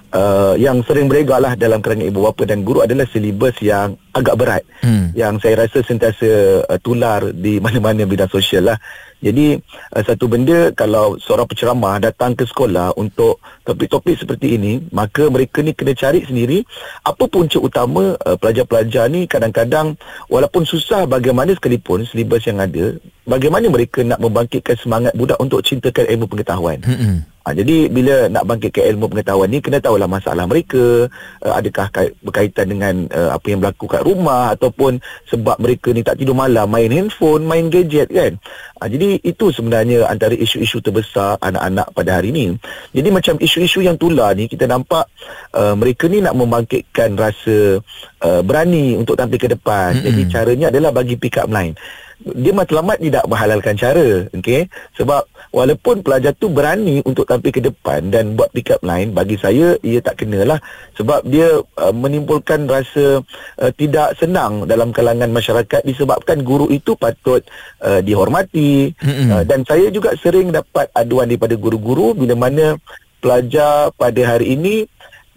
Uh, 0.08 0.56
yang 0.56 0.80
sering 0.88 1.12
beregar 1.12 1.44
lah 1.44 1.60
dalam 1.60 1.84
kalangan 1.84 2.08
ibu 2.08 2.24
bapa 2.24 2.48
dan 2.48 2.64
guru 2.64 2.80
adalah 2.80 3.04
silibus 3.12 3.60
yang 3.60 4.00
agak 4.16 4.40
berat 4.40 4.64
hmm. 4.80 5.12
yang 5.12 5.36
saya 5.36 5.68
rasa 5.68 5.84
sentiasa 5.84 6.64
uh, 6.64 6.80
tular 6.80 7.36
di 7.36 7.60
mana-mana 7.64 8.08
bidang 8.08 8.32
sosial 8.32 8.72
lah 8.72 8.80
jadi 9.18 9.58
uh, 9.98 10.04
satu 10.06 10.30
benda 10.30 10.70
kalau 10.78 11.18
seorang 11.18 11.50
penceramah 11.50 11.98
datang 11.98 12.38
ke 12.38 12.46
sekolah 12.46 12.94
untuk 13.02 13.42
topik-topik 13.66 14.14
seperti 14.14 14.62
ini, 14.62 14.74
maka 14.94 15.26
mereka 15.34 15.66
ni 15.66 15.74
kena 15.74 15.98
cari 15.98 16.22
sendiri 16.22 16.62
apa 17.02 17.26
punca 17.26 17.58
utama 17.58 18.14
uh, 18.22 18.38
pelajar-pelajar 18.38 19.10
ni 19.10 19.26
kadang-kadang 19.26 19.98
walaupun 20.30 20.70
susah 20.70 21.10
bagaimana 21.10 21.58
sekalipun 21.58 22.06
silibus 22.06 22.46
yang 22.46 22.62
ada, 22.62 22.94
bagaimana 23.26 23.66
mereka 23.74 24.06
nak 24.06 24.22
membangkitkan 24.22 24.78
semangat 24.78 25.14
budak 25.18 25.42
untuk 25.42 25.66
cintakan 25.66 26.06
ilmu 26.08 26.26
pengetahuan. 26.30 26.78
Hmm. 26.86 27.26
Ha, 27.48 27.56
jadi 27.56 27.88
bila 27.88 28.28
nak 28.28 28.44
bangkitkan 28.44 28.92
ilmu 28.92 29.08
pengetahuan 29.08 29.48
ni 29.48 29.64
kena 29.64 29.80
tahulah 29.80 30.04
masalah 30.04 30.44
mereka 30.44 31.08
uh, 31.40 31.54
adakah 31.56 31.88
kait, 31.96 32.12
berkaitan 32.20 32.68
dengan 32.68 33.08
uh, 33.08 33.40
apa 33.40 33.46
yang 33.48 33.64
berlaku 33.64 33.88
kat 33.88 34.04
rumah 34.04 34.52
ataupun 34.52 35.00
sebab 35.32 35.56
mereka 35.56 35.96
ni 35.96 36.04
tak 36.04 36.20
tidur 36.20 36.36
malam 36.36 36.68
main 36.68 36.92
handphone 36.92 37.48
main 37.48 37.72
gadget 37.72 38.12
kan 38.12 38.36
ha, 38.84 38.92
jadi 39.08 39.24
itu 39.24 39.56
sebenarnya 39.56 40.04
antara 40.04 40.36
isu-isu 40.36 40.84
terbesar 40.84 41.40
anak-anak 41.40 41.96
pada 41.96 42.20
hari 42.20 42.36
ini. 42.36 42.60
Jadi 42.92 43.08
macam 43.08 43.40
isu-isu 43.40 43.80
yang 43.80 43.96
tular 43.96 44.36
ni 44.36 44.52
kita 44.52 44.68
nampak 44.68 45.08
uh, 45.56 45.72
mereka 45.80 46.12
ni 46.12 46.20
nak 46.20 46.36
membangkitkan 46.36 47.16
rasa 47.16 47.80
uh, 48.28 48.42
berani 48.44 49.00
untuk 49.00 49.16
tampil 49.16 49.40
ke 49.40 49.48
depan. 49.48 49.96
Mm-hmm. 49.96 50.08
jadi 50.12 50.22
caranya 50.28 50.68
adalah 50.76 50.92
bagi 50.92 51.16
pick 51.16 51.40
up 51.40 51.48
line 51.48 51.72
dia 52.18 52.54
matlamat 52.54 52.98
tidak 52.98 53.24
menghalalkan 53.30 53.78
cara 53.78 54.26
okey? 54.34 54.66
Sebab 54.98 55.30
walaupun 55.54 56.02
pelajar 56.02 56.34
tu 56.34 56.50
berani 56.50 57.00
untuk 57.06 57.30
tampil 57.30 57.54
ke 57.54 57.62
depan 57.62 58.10
dan 58.10 58.34
buat 58.34 58.50
pick 58.52 58.74
up 58.74 58.82
line 58.82 59.14
bagi 59.14 59.38
saya 59.38 59.78
ia 59.86 60.02
tak 60.02 60.26
kenalah. 60.26 60.58
Sebab 60.98 61.30
dia 61.30 61.62
uh, 61.62 61.94
menimbulkan 61.94 62.66
rasa 62.66 63.22
uh, 63.62 63.72
tidak 63.78 64.18
senang 64.18 64.66
dalam 64.66 64.90
kalangan 64.90 65.30
masyarakat 65.30 65.86
disebabkan 65.86 66.42
guru 66.42 66.68
itu 66.74 66.98
patut 66.98 67.46
uh, 67.86 68.02
dihormati. 68.02 68.98
Mm-hmm. 68.98 69.30
uh, 69.30 69.44
dan 69.46 69.62
saya 69.64 69.94
juga 69.94 70.18
sering 70.18 70.50
dapat 70.50 70.90
aduan 70.98 71.30
daripada 71.30 71.54
guru-guru 71.54 72.18
bila 72.18 72.34
mana 72.34 72.76
pelajar 73.18 73.90
pada 73.98 74.22
hari 74.26 74.54
ini 74.54 74.86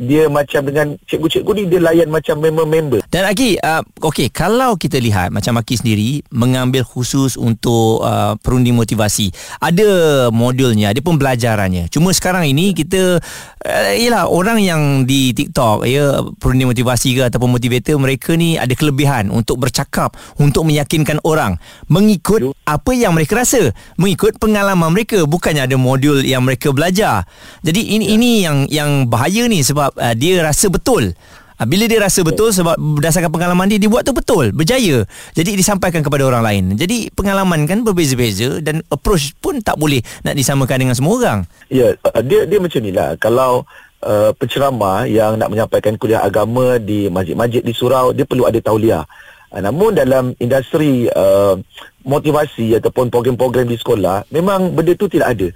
dia 0.00 0.32
macam 0.32 0.64
dengan 0.64 0.96
cikgu-cikgu 1.04 1.50
ni 1.60 1.64
dia 1.68 1.80
layan 1.84 2.08
macam 2.08 2.40
member-member. 2.40 3.04
Dan 3.12 3.28
Aki, 3.28 3.60
uh, 3.60 3.84
okey, 4.08 4.32
kalau 4.32 4.80
kita 4.80 4.96
lihat 4.96 5.28
macam 5.28 5.60
Aki 5.60 5.84
sendiri 5.84 6.24
mengambil 6.32 6.88
khusus 6.88 7.36
untuk 7.36 8.00
uh, 8.00 8.32
perunding 8.40 8.72
motivasi, 8.72 9.28
ada 9.60 10.32
modulnya, 10.32 10.96
ada 10.96 11.04
pembelajarannya. 11.04 11.92
Cuma 11.92 12.16
sekarang 12.16 12.48
ini 12.48 12.72
kita 12.72 13.20
uh, 13.20 13.92
ialah 13.92 14.32
orang 14.32 14.64
yang 14.64 14.82
di 15.04 15.36
TikTok 15.36 15.84
ya 15.84 16.24
perunding 16.40 16.72
motivasi 16.72 17.20
ke 17.20 17.22
ataupun 17.28 17.60
motivator 17.60 18.00
mereka 18.00 18.32
ni 18.40 18.56
ada 18.56 18.72
kelebihan 18.72 19.28
untuk 19.28 19.60
bercakap, 19.60 20.16
untuk 20.40 20.64
meyakinkan 20.64 21.20
orang 21.28 21.60
mengikut 21.92 22.40
Yuh. 22.40 22.56
apa 22.64 22.96
yang 22.96 23.12
mereka 23.12 23.44
rasa, 23.44 23.76
mengikut 24.00 24.40
pengalaman 24.40 24.96
mereka, 24.96 25.28
bukannya 25.28 25.68
ada 25.68 25.76
modul 25.76 26.24
yang 26.24 26.40
mereka 26.40 26.72
belajar. 26.72 27.28
Jadi 27.60 28.00
ini 28.00 28.04
ya. 28.06 28.10
ini 28.16 28.30
yang 28.40 28.56
yang 28.70 28.90
bahaya 29.04 29.44
ni 29.44 29.60
sebab 29.60 29.89
sebab 29.90 29.98
uh, 29.98 30.14
dia 30.14 30.38
rasa 30.46 30.70
betul. 30.70 31.10
Uh, 31.58 31.66
bila 31.66 31.90
dia 31.90 31.98
rasa 31.98 32.22
betul 32.22 32.54
sebab 32.54 32.78
berdasarkan 32.78 33.28
pengalaman 33.34 33.66
dia 33.66 33.82
dia 33.82 33.90
buat 33.90 34.06
tu 34.06 34.14
betul, 34.14 34.54
berjaya. 34.54 35.02
Jadi 35.34 35.58
disampaikan 35.58 36.06
kepada 36.06 36.22
orang 36.22 36.46
lain. 36.46 36.64
Jadi 36.78 37.10
pengalaman 37.10 37.66
kan 37.66 37.82
berbeza-beza 37.82 38.62
dan 38.62 38.86
approach 38.94 39.34
pun 39.42 39.58
tak 39.58 39.74
boleh 39.74 39.98
nak 40.22 40.38
disamakan 40.38 40.86
dengan 40.86 40.94
semua 40.94 41.14
orang. 41.18 41.40
Ya, 41.66 41.98
uh, 42.06 42.22
dia 42.22 42.46
dia 42.46 42.62
macam 42.62 42.78
inilah. 42.78 43.18
Kalau 43.18 43.66
uh, 44.06 44.30
penceramah 44.38 45.10
yang 45.10 45.34
nak 45.34 45.50
menyampaikan 45.50 45.98
kuliah 45.98 46.22
agama 46.22 46.78
di 46.78 47.10
masjid-masjid 47.10 47.66
di 47.66 47.74
surau, 47.74 48.14
dia 48.14 48.22
perlu 48.22 48.46
ada 48.46 48.62
tauliah. 48.62 49.02
Uh, 49.50 49.58
namun 49.58 49.98
dalam 49.98 50.38
industri 50.38 51.10
uh, 51.10 51.58
motivasi 52.06 52.78
ataupun 52.78 53.10
program-program 53.10 53.66
di 53.66 53.76
sekolah, 53.76 54.30
memang 54.30 54.72
benda 54.72 54.94
tu 54.94 55.10
tidak 55.10 55.34
ada. 55.34 55.50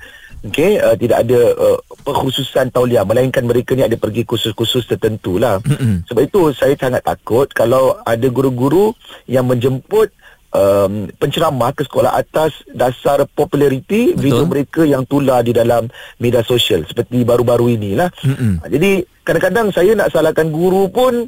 Okey, 0.45 0.77
uh, 0.77 0.93
tidak 1.01 1.25
ada 1.25 1.41
uh, 1.57 1.79
perkhususan 2.05 2.69
tauliah 2.69 3.01
melainkan 3.09 3.49
mereka 3.49 3.73
ni 3.73 3.81
ada 3.81 3.97
pergi 3.97 4.29
kursus-kursus 4.29 4.85
tertentu 4.85 5.41
lah. 5.41 5.57
Mm-hmm. 5.65 6.05
Sebab 6.05 6.21
itu 6.21 6.53
saya 6.53 6.77
sangat 6.77 7.01
takut 7.01 7.49
kalau 7.49 7.97
ada 8.05 8.29
guru-guru 8.29 8.93
yang 9.25 9.49
menjemput 9.49 10.13
um, 10.55 11.11
penceramah 11.19 11.75
ke 11.75 11.83
sekolah 11.85 12.15
atas 12.15 12.63
dasar 12.71 13.27
populariti 13.27 14.15
video 14.15 14.47
mereka 14.47 14.87
yang 14.87 15.03
tular 15.05 15.43
di 15.43 15.51
dalam 15.51 15.91
media 16.23 16.41
sosial. 16.47 16.87
Seperti 16.87 17.27
baru-baru 17.27 17.75
inilah. 17.75 18.09
Mm-hmm. 18.23 18.53
Jadi 18.71 18.93
kadang-kadang 19.25 19.73
saya 19.73 19.97
nak 19.97 20.13
salahkan 20.13 20.53
guru 20.53 20.87
pun 20.89 21.27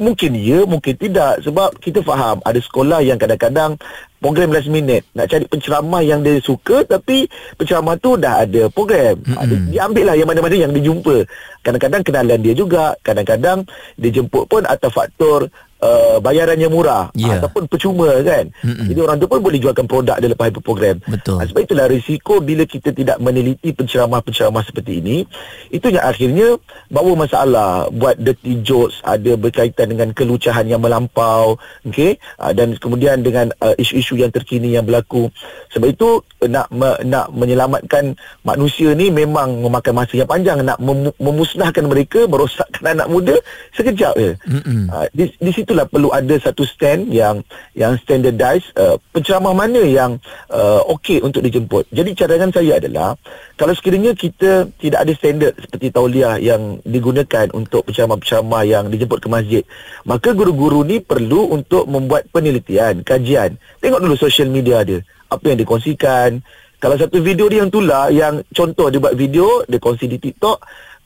mungkin 0.00 0.32
ya, 0.34 0.64
mungkin 0.64 0.96
tidak. 0.96 1.44
Sebab 1.44 1.78
kita 1.78 2.00
faham 2.00 2.40
ada 2.42 2.58
sekolah 2.58 3.04
yang 3.04 3.20
kadang-kadang 3.20 3.76
program 4.22 4.54
last 4.54 4.72
minute. 4.72 5.04
Nak 5.12 5.28
cari 5.28 5.44
penceramah 5.46 6.02
yang 6.02 6.24
dia 6.24 6.40
suka 6.40 6.86
tapi 6.88 7.28
penceramah 7.60 8.00
tu 8.00 8.16
dah 8.16 8.42
ada 8.48 8.72
program. 8.72 9.20
Mm-hmm. 9.20 9.68
dia 9.68 9.80
ambil 9.84 10.04
lah 10.08 10.16
yang 10.16 10.28
mana-mana 10.30 10.56
yang 10.56 10.72
dia 10.72 10.88
jumpa. 10.88 11.16
Kadang-kadang 11.62 12.02
kenalan 12.02 12.40
dia 12.40 12.54
juga. 12.56 12.96
Kadang-kadang 13.04 13.68
dia 14.00 14.10
jemput 14.10 14.48
pun 14.48 14.64
atas 14.64 14.90
faktor 14.90 15.52
Uh, 15.82 16.22
bayarannya 16.22 16.70
murah 16.70 17.10
yeah. 17.18 17.42
ataupun 17.42 17.66
percuma 17.66 18.06
kan. 18.22 18.54
Mm-mm. 18.62 18.86
Jadi 18.86 19.00
orang 19.02 19.18
tu 19.18 19.26
pun 19.26 19.42
boleh 19.42 19.58
jualkan 19.58 19.90
produk 19.90 20.14
dia 20.22 20.30
lepas 20.30 20.54
program. 20.62 21.02
Betul. 21.10 21.42
Ha, 21.42 21.50
sebab 21.50 21.58
itulah 21.58 21.90
risiko 21.90 22.38
bila 22.38 22.62
kita 22.62 22.94
tidak 22.94 23.18
meneliti 23.18 23.74
penceramah-penceramah 23.74 24.62
seperti 24.62 25.02
ini, 25.02 25.26
itu 25.74 25.90
yang 25.90 26.06
akhirnya 26.06 26.54
bawa 26.86 27.26
masalah 27.26 27.90
buat 27.90 28.14
dirty 28.14 28.62
jokes, 28.62 29.02
ada 29.02 29.34
berkaitan 29.34 29.90
dengan 29.90 30.14
kelucahan 30.14 30.70
yang 30.70 30.78
melampau, 30.78 31.58
okey? 31.82 32.14
Uh, 32.38 32.54
dan 32.54 32.78
kemudian 32.78 33.18
dengan 33.26 33.50
uh, 33.58 33.74
isu-isu 33.74 34.14
yang 34.14 34.30
terkini 34.30 34.78
yang 34.78 34.86
berlaku. 34.86 35.34
Sebab 35.74 35.90
itu 35.90 36.22
nak 36.46 36.70
me, 36.70 36.94
nak 37.02 37.34
menyelamatkan 37.34 38.14
manusia 38.46 38.94
ni 38.94 39.10
memang 39.10 39.58
memakan 39.58 39.98
masa 39.98 40.14
yang 40.14 40.30
panjang 40.30 40.62
nak 40.62 40.78
mem, 40.78 41.10
memusnahkan 41.18 41.90
mereka, 41.90 42.30
merosakkan 42.30 42.94
anak 42.94 43.10
muda 43.10 43.34
sekejap 43.74 44.14
je. 44.14 44.38
Uh, 44.86 45.10
di, 45.10 45.26
di 45.42 45.50
situ 45.50 45.71
itulah 45.72 45.88
perlu 45.88 46.12
ada 46.12 46.36
satu 46.36 46.68
stand 46.68 47.08
yang 47.08 47.40
yang 47.72 47.96
standardized 48.04 48.68
uh, 48.76 49.00
penceramah 49.16 49.56
mana 49.56 49.80
yang 49.80 50.20
uh, 50.52 50.84
okey 50.92 51.24
untuk 51.24 51.40
dijemput. 51.40 51.88
Jadi 51.88 52.12
cadangan 52.12 52.52
saya 52.52 52.76
adalah 52.76 53.16
kalau 53.56 53.72
sekiranya 53.72 54.12
kita 54.12 54.68
tidak 54.76 55.00
ada 55.00 55.12
standard 55.16 55.56
seperti 55.56 55.88
tauliah 55.88 56.36
yang 56.36 56.76
digunakan 56.84 57.48
untuk 57.56 57.88
penceramah-penceramah 57.88 58.62
yang 58.68 58.92
dijemput 58.92 59.24
ke 59.24 59.32
masjid, 59.32 59.64
maka 60.04 60.36
guru-guru 60.36 60.84
ni 60.84 61.00
perlu 61.00 61.48
untuk 61.48 61.88
membuat 61.88 62.28
penelitian, 62.28 63.00
kajian. 63.00 63.56
Tengok 63.80 64.04
dulu 64.04 64.12
social 64.20 64.52
media 64.52 64.84
dia. 64.84 65.00
Apa 65.32 65.56
yang 65.56 65.64
dikongsikan. 65.64 66.44
Kalau 66.76 66.98
satu 67.00 67.24
video 67.24 67.48
dia 67.48 67.64
yang 67.64 67.72
tular, 67.72 68.12
yang 68.12 68.44
contoh 68.52 68.92
dia 68.92 69.00
buat 69.00 69.16
video, 69.16 69.64
dia 69.70 69.78
kongsi 69.80 70.10
di 70.10 70.18
TikTok, 70.20 70.58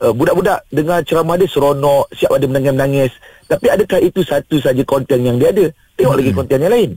uh, 0.02 0.12
budak-budak 0.16 0.64
dengar 0.72 1.04
ceramah 1.04 1.36
dia 1.36 1.46
seronok, 1.46 2.10
siap 2.16 2.34
ada 2.34 2.48
menangis-menangis. 2.48 3.12
Tapi 3.46 3.66
adakah 3.70 4.02
itu 4.02 4.26
satu 4.26 4.58
saja 4.58 4.82
konten 4.82 5.22
yang 5.22 5.38
dia 5.38 5.54
ada? 5.54 5.66
Tengok 5.94 6.12
hmm. 6.12 6.20
lagi 6.22 6.32
konten 6.34 6.58
yang 6.62 6.74
lain. 6.74 6.90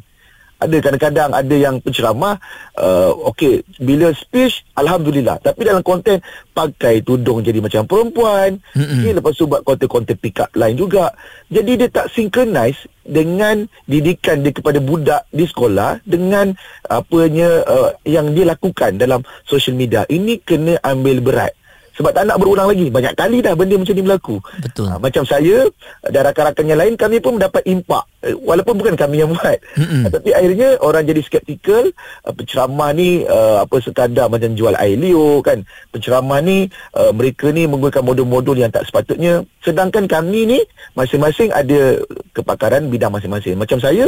Ada 0.59 0.83
kadang-kadang 0.83 1.31
ada 1.31 1.55
yang 1.55 1.79
penceramah 1.79 2.35
uh, 2.75 3.15
okey 3.31 3.63
bila 3.79 4.11
speech 4.11 4.67
alhamdulillah 4.75 5.39
tapi 5.39 5.63
dalam 5.63 5.79
konten 5.79 6.19
pakai 6.51 6.99
tudung 6.99 7.39
jadi 7.39 7.63
macam 7.63 7.87
perempuan 7.87 8.59
mm-hmm. 8.75 8.99
okay, 8.99 9.11
lepas 9.15 9.39
tu 9.39 9.47
buat 9.47 9.63
konten-konten 9.63 10.19
pick 10.19 10.43
up 10.43 10.51
line 10.59 10.75
juga 10.75 11.15
jadi 11.47 11.79
dia 11.79 11.87
tak 11.87 12.11
synchronize 12.11 12.75
dengan 13.07 13.71
didikan 13.87 14.43
dia 14.43 14.51
kepada 14.51 14.83
budak 14.83 15.23
di 15.31 15.47
sekolah 15.47 16.03
dengan 16.03 16.51
apanya 16.91 17.63
uh, 17.63 17.95
yang 18.03 18.35
dia 18.35 18.51
lakukan 18.51 18.99
dalam 18.99 19.23
social 19.47 19.79
media 19.79 20.03
ini 20.11 20.43
kena 20.43 20.75
ambil 20.83 21.23
berat 21.23 21.55
sebab 21.99 22.15
tak 22.15 22.31
nak 22.31 22.39
berulang 22.39 22.71
lagi. 22.71 22.87
Banyak 22.87 23.11
kali 23.11 23.43
dah 23.43 23.59
benda 23.59 23.75
macam 23.75 23.91
ni 23.91 24.03
berlaku. 24.07 24.39
Betul. 24.63 24.87
Ah, 24.87 24.95
macam 25.03 25.27
saya 25.27 25.67
dan 26.07 26.31
rakan-rakan 26.31 26.65
yang 26.71 26.79
lain 26.79 26.95
kami 26.95 27.19
pun 27.19 27.35
mendapat 27.35 27.59
impak. 27.67 28.07
Eh, 28.23 28.31
walaupun 28.39 28.79
bukan 28.79 28.95
kami 28.95 29.19
yang 29.19 29.35
buat. 29.35 29.59
Mm-mm. 29.75 30.07
Ah, 30.07 30.09
tapi 30.15 30.31
akhirnya 30.31 30.79
orang 30.79 31.03
jadi 31.03 31.19
skeptikal 31.19 31.91
uh, 32.23 32.31
penceramah 32.31 32.95
ni 32.95 33.27
uh, 33.27 33.67
apa 33.67 33.83
sekadar 33.83 34.31
macam 34.31 34.55
jual 34.55 34.71
air 34.79 34.95
liur 34.95 35.43
kan. 35.43 35.59
Penceramah 35.91 36.39
ni 36.39 36.71
uh, 36.95 37.11
mereka 37.11 37.51
ni 37.51 37.67
menggunakan 37.67 37.99
modul-modul 37.99 38.55
yang 38.55 38.71
tak 38.71 38.87
sepatutnya. 38.87 39.43
Sedangkan 39.59 40.07
kami 40.07 40.47
ni 40.47 40.59
masing-masing 40.95 41.51
ada 41.51 41.99
kepakaran 42.31 42.87
bidang 42.87 43.11
masing-masing. 43.11 43.59
Macam 43.59 43.75
saya 43.83 44.07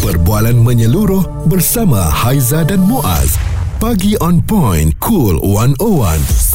Perbualan 0.07 0.63
menyeluruh 0.63 1.51
bersama 1.51 2.07
Haiza 2.07 2.63
dan 2.63 2.79
Muaz. 2.79 3.35
Pagi 3.83 4.15
on 4.23 4.39
point, 4.39 4.95
cool 5.03 5.35
101. 5.43 5.83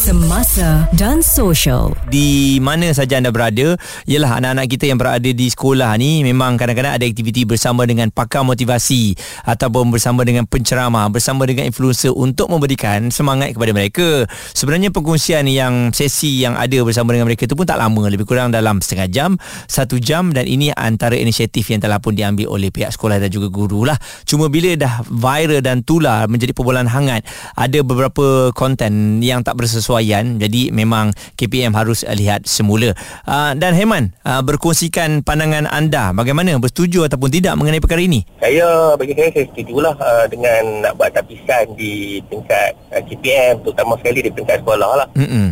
Semasa 0.02 0.90
dan 0.98 1.22
social. 1.22 1.94
di 2.10 2.58
mana 2.58 2.90
saja 2.90 3.22
anda 3.22 3.30
berada 3.30 3.78
ialah 4.10 4.42
anak-anak 4.42 4.66
kita 4.74 4.90
yang 4.90 4.98
berada 4.98 5.30
di 5.30 5.46
sekolah 5.46 5.94
ni 6.02 6.26
memang 6.26 6.58
kadang-kadang 6.58 6.98
ada 6.98 7.06
aktiviti 7.06 7.46
bersama 7.46 7.86
dengan 7.86 8.10
pakar 8.10 8.42
motivasi 8.42 9.14
ataupun 9.46 9.94
bersama 9.94 10.26
dengan 10.26 10.50
penceramah 10.50 11.06
bersama 11.14 11.46
dengan 11.46 11.70
influencer 11.70 12.10
untuk 12.18 12.50
memberikan 12.50 13.14
semangat 13.14 13.54
kepada 13.54 13.78
mereka 13.78 14.26
sebenarnya 14.58 14.90
perkongsian 14.90 15.46
yang 15.46 15.94
sesi 15.94 16.42
yang 16.42 16.58
ada 16.58 16.82
bersama 16.82 17.14
dengan 17.14 17.30
mereka 17.30 17.46
itu 17.46 17.54
pun 17.54 17.70
tak 17.70 17.78
lama 17.78 18.10
lebih 18.10 18.26
kurang 18.26 18.50
dalam 18.50 18.82
setengah 18.82 19.06
jam 19.06 19.30
satu 19.70 20.02
jam 20.02 20.34
dan 20.34 20.50
ini 20.50 20.74
antara 20.74 21.14
inisiatif 21.14 21.70
yang 21.70 21.78
telah 21.78 22.02
pun 22.02 22.18
diambil 22.18 22.50
oleh 22.50 22.74
pihak 22.74 22.90
sekolah 22.90 23.22
dan 23.22 23.30
juga 23.30 23.54
guru 23.54 23.86
lah 23.86 24.02
cuma 24.26 24.50
bila 24.50 24.74
dah 24.74 25.06
viral 25.06 25.62
dan 25.62 25.86
tular 25.86 26.26
menjadi 26.26 26.58
perbualan 26.58 26.90
hangat 26.90 27.22
ada 27.54 27.80
beberapa 27.86 28.50
konten 28.58 29.22
yang 29.22 29.46
tak 29.46 29.62
bersesuaian 29.62 29.91
jadi 30.40 30.72
memang 30.72 31.12
KPM 31.36 31.76
harus 31.76 32.08
uh, 32.08 32.16
lihat 32.16 32.48
semula 32.48 32.96
uh, 33.28 33.52
dan 33.58 33.76
Heman 33.76 34.16
uh, 34.24 34.40
berkongsikan 34.40 35.26
pandangan 35.26 35.68
anda 35.68 36.16
bagaimana 36.16 36.56
bersetuju 36.62 37.12
ataupun 37.12 37.28
tidak 37.28 37.58
mengenai 37.60 37.82
perkara 37.82 38.00
ini 38.00 38.24
Saya 38.40 38.96
bagi 38.96 39.18
saya 39.18 39.34
saya 39.34 39.46
setujulah 39.52 39.96
uh, 39.98 40.26
dengan 40.30 40.86
nak 40.86 40.94
buat 40.96 41.12
tapisan 41.12 41.74
di 41.74 42.22
tingkat 42.30 42.78
uh, 42.94 43.02
KPM 43.02 43.66
terutama 43.66 43.98
sekali 43.98 44.20
di 44.22 44.32
tingkat 44.32 44.62
sekolah 44.62 44.92
lah. 45.04 45.08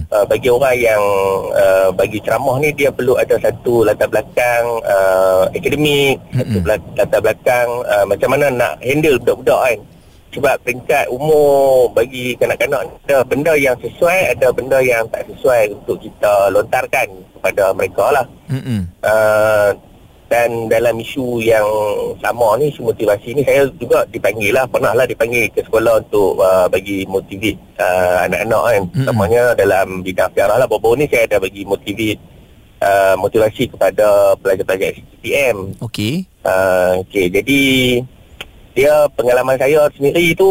Uh, 0.09 0.25
bagi 0.29 0.49
orang 0.49 0.75
yang 0.77 1.03
uh, 1.53 1.89
bagi 1.93 2.21
ceramah 2.21 2.61
ni 2.61 2.69
dia 2.75 2.93
perlu 2.93 3.17
ada 3.17 3.37
satu 3.41 3.81
latar 3.87 4.09
belakang 4.09 4.63
uh, 4.85 5.49
akademik, 5.49 6.21
satu 6.33 6.57
Mm-mm. 6.59 6.63
bela- 6.65 6.93
latar 6.97 7.19
belakang 7.23 7.67
uh, 7.87 8.05
macam 8.05 8.29
mana 8.33 8.45
nak 8.53 8.73
handle 8.83 9.17
budak-budak 9.21 9.59
kan. 9.59 9.79
Sebab 10.29 10.61
peringkat 10.61 11.09
umur 11.09 11.89
bagi 11.97 12.37
kanak-kanak 12.37 12.85
ada 13.09 13.25
benda 13.25 13.57
yang 13.57 13.73
sesuai, 13.81 14.37
ada 14.37 14.53
benda 14.53 14.77
yang 14.77 15.09
tak 15.09 15.25
sesuai 15.25 15.73
untuk 15.73 15.97
kita 16.05 16.53
lontarkan 16.53 17.09
kepada 17.33 17.73
mereka 17.73 18.05
lah. 18.13 18.25
Uh, 19.01 19.73
dan 20.29 20.69
dalam 20.69 21.01
isu 21.01 21.41
yang 21.41 21.65
sama 22.21 22.53
ni 22.61 22.69
isu 22.69 22.85
motivasi 22.85 23.33
ni 23.33 23.41
saya 23.41 23.65
juga 23.81 24.05
dipanggil 24.05 24.53
lah 24.53 24.69
pernah 24.69 24.93
lah 24.93 25.09
dipanggil 25.09 25.49
ke 25.49 25.65
sekolah 25.65 26.05
untuk 26.05 26.37
uh, 26.37 26.69
bagi 26.69 27.01
motivate 27.09 27.57
uh, 27.81 28.29
anak-anak 28.29 28.61
kan. 28.61 28.83
Mm-mm. 28.85 29.01
utamanya 29.09 29.43
dalam 29.57 30.05
bidang 30.05 30.29
sejarah 30.29 30.61
lah. 30.61 30.67
Baru-baru 30.69 31.01
ni 31.01 31.05
saya 31.09 31.25
ada 31.25 31.41
bagi 31.41 31.65
motivate 31.65 32.21
uh, 32.85 33.15
motivasi 33.17 33.73
kepada 33.73 34.37
pelajar-pelajar 34.37 35.01
SPM 35.19 35.57
Okey. 35.81 36.29
Uh, 36.45 37.01
okay, 37.03 37.27
jadi 37.33 37.61
dia 38.79 38.95
pengalaman 39.11 39.59
saya 39.59 39.91
sendiri 39.91 40.31
tu 40.33 40.47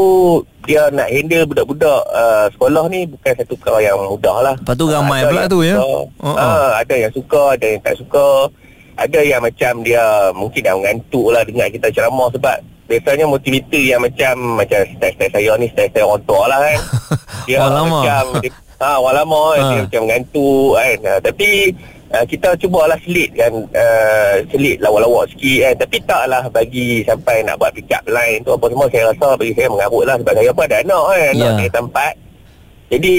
dia 0.63 0.93
nak 0.93 1.09
handle 1.09 1.49
budak-budak 1.49 2.01
uh, 2.07 2.45
sekolah 2.53 2.85
ni 2.87 3.09
bukan 3.09 3.33
satu 3.33 3.57
perkara 3.57 3.81
yang 3.83 3.97
mudah 3.97 4.37
lah 4.43 4.55
Lepas 4.55 4.77
tu 4.77 4.85
ramai 4.87 5.19
Ada 5.19 5.29
pula 5.29 5.43
tu, 5.49 5.59
ya? 5.65 5.77
suka. 5.81 5.89
Oh. 6.21 6.37
Ah, 6.37 6.71
ada 6.77 6.95
yang 6.95 7.09
suka, 7.09 7.43
ada 7.57 7.67
yang 7.67 7.81
tak 7.81 7.97
suka. 7.97 8.29
Ada 8.95 9.21
yang 9.23 9.41
macam 9.41 9.73
dia 9.81 10.05
mungkin 10.35 10.61
dah 10.61 10.75
mengantuk 10.77 11.27
lah 11.31 11.41
dengar 11.41 11.71
kita 11.71 11.89
ceramah 11.89 12.29
sebab 12.29 12.57
biasanya 12.85 13.25
motivator 13.25 13.81
yang 13.81 14.01
macam 14.03 14.35
macam 14.59 14.81
style-style 14.91 15.33
saya 15.33 15.53
ni 15.57 15.67
style-style 15.71 16.05
orang 16.05 16.25
tua 16.25 16.43
lah 16.45 16.59
kan. 16.61 16.79
Dia 17.49 17.65
macam 17.65 18.25
dia, 18.45 18.53
ha, 18.77 19.01
orang 19.01 19.17
lama 19.19 19.41
kan, 19.49 19.57
Ha. 19.57 19.69
dia 19.71 19.81
macam 19.83 20.01
mengantuk 20.05 20.71
kan. 20.77 20.97
Ha, 21.01 21.13
tapi 21.19 21.49
uh, 22.11 22.25
kita 22.25 22.49
cubalah 22.57 22.99
selit 23.03 23.31
kan 23.33 23.53
uh, 23.53 24.35
selit 24.49 24.77
lawak-lawak 24.79 25.29
sikit 25.33 25.59
kan 25.65 25.75
tapi 25.83 25.97
taklah 26.05 26.45
bagi 26.49 26.89
sampai 27.03 27.37
nak 27.43 27.57
buat 27.57 27.71
pick 27.73 27.91
up 27.91 28.05
line 28.07 28.41
tu 28.43 28.53
apa 28.53 28.67
semua 28.69 28.87
saya 28.89 29.05
rasa 29.11 29.29
bagi 29.35 29.53
saya 29.53 29.69
mengarut 29.69 30.05
lah 30.05 30.17
sebab 30.17 30.33
saya 30.35 30.51
pun 30.51 30.65
ada 30.65 30.77
anak 30.81 31.05
kan 31.05 31.19
anak 31.33 31.37
Ya. 31.39 31.53
saya 31.57 31.71
tempat 31.73 32.13
jadi 32.89 33.15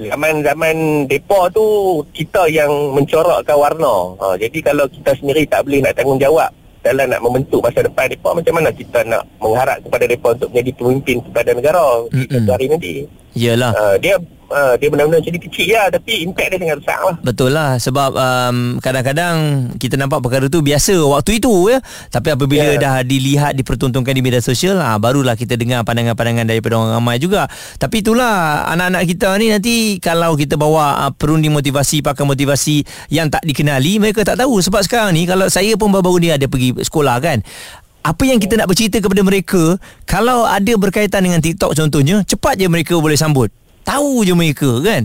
zaman-zaman 0.00 0.76
depa 1.06 1.52
tu 1.52 1.64
kita 2.10 2.48
yang 2.48 2.72
mencorakkan 2.96 3.52
warna. 3.52 4.16
Ha, 4.16 4.34
jadi 4.34 4.58
kalau 4.64 4.88
kita 4.88 5.12
sendiri 5.12 5.44
tak 5.44 5.68
boleh 5.68 5.84
nak 5.84 5.92
tanggungjawab 5.92 6.48
dalam 6.80 7.12
nak 7.12 7.20
membentuk 7.20 7.60
masa 7.60 7.84
depan 7.84 8.08
depa 8.08 8.32
macam 8.32 8.56
mana 8.56 8.72
kita 8.72 9.04
nak 9.04 9.28
mengharap 9.36 9.76
kepada 9.84 10.04
depa 10.08 10.32
untuk 10.32 10.48
menjadi 10.48 10.72
pemimpin 10.80 11.16
kepada 11.20 11.50
negara 11.52 11.84
di 12.08 12.16
Mm-mm. 12.16 12.32
satu 12.32 12.50
hari 12.50 12.66
nanti. 12.72 12.92
Yalah 13.36 13.72
Ha, 13.76 13.82
dia 14.00 14.16
uh, 14.50 14.74
dia 14.76 14.90
benar-benar 14.90 15.22
jadi 15.22 15.38
kecil 15.38 15.66
lah 15.72 15.86
tapi 15.88 16.26
impact 16.26 16.48
dia 16.52 16.58
sangat 16.60 16.78
besar 16.82 16.98
lah. 17.00 17.16
Betul 17.22 17.50
lah 17.54 17.70
sebab 17.78 18.10
um, 18.14 18.56
kadang-kadang 18.82 19.34
kita 19.78 19.94
nampak 19.96 20.20
perkara 20.20 20.50
tu 20.50 20.60
biasa 20.60 20.98
waktu 21.00 21.40
itu 21.40 21.72
ya 21.72 21.78
tapi 22.10 22.34
apabila 22.34 22.58
Ya. 22.60 22.76
dah 22.76 22.96
dilihat 23.02 23.56
dipertontonkan 23.56 24.12
di 24.12 24.22
media 24.22 24.38
sosial 24.38 24.78
ah 24.78 24.94
barulah 25.00 25.34
kita 25.34 25.56
dengar 25.56 25.80
pandangan-pandangan 25.82 26.44
daripada 26.44 26.76
orang 26.76 27.00
ramai 27.00 27.16
juga 27.16 27.48
tapi 27.80 28.04
itulah 28.04 28.68
anak-anak 28.68 29.02
kita 29.08 29.28
ni 29.40 29.46
nanti 29.48 29.74
kalau 29.98 30.36
kita 30.36 30.60
bawa 30.60 31.08
uh, 31.08 31.12
perundi 31.14 31.48
motivasi 31.48 32.04
pakar 32.04 32.28
motivasi 32.28 32.82
yang 33.08 33.30
tak 33.30 33.42
dikenali 33.42 33.96
mereka 33.96 34.22
tak 34.22 34.38
tahu 34.38 34.60
sebab 34.60 34.82
sekarang 34.84 35.16
ni 35.16 35.24
kalau 35.24 35.46
saya 35.48 35.74
pun 35.78 35.88
baru-baru 35.88 36.18
ni 36.20 36.28
ada 36.30 36.46
pergi 36.46 36.76
sekolah 36.76 37.16
kan 37.22 37.38
apa 38.00 38.22
yang 38.24 38.40
kita 38.40 38.56
nak 38.56 38.72
bercerita 38.72 38.96
kepada 38.96 39.20
mereka 39.20 39.76
kalau 40.08 40.48
ada 40.48 40.72
berkaitan 40.80 41.20
dengan 41.20 41.44
TikTok 41.44 41.76
contohnya 41.76 42.24
cepat 42.24 42.56
je 42.56 42.64
mereka 42.64 42.96
boleh 42.96 43.16
sambut 43.16 43.52
tahu 43.82 44.22
je 44.22 44.34
mereka 44.34 44.70
kan 44.80 45.04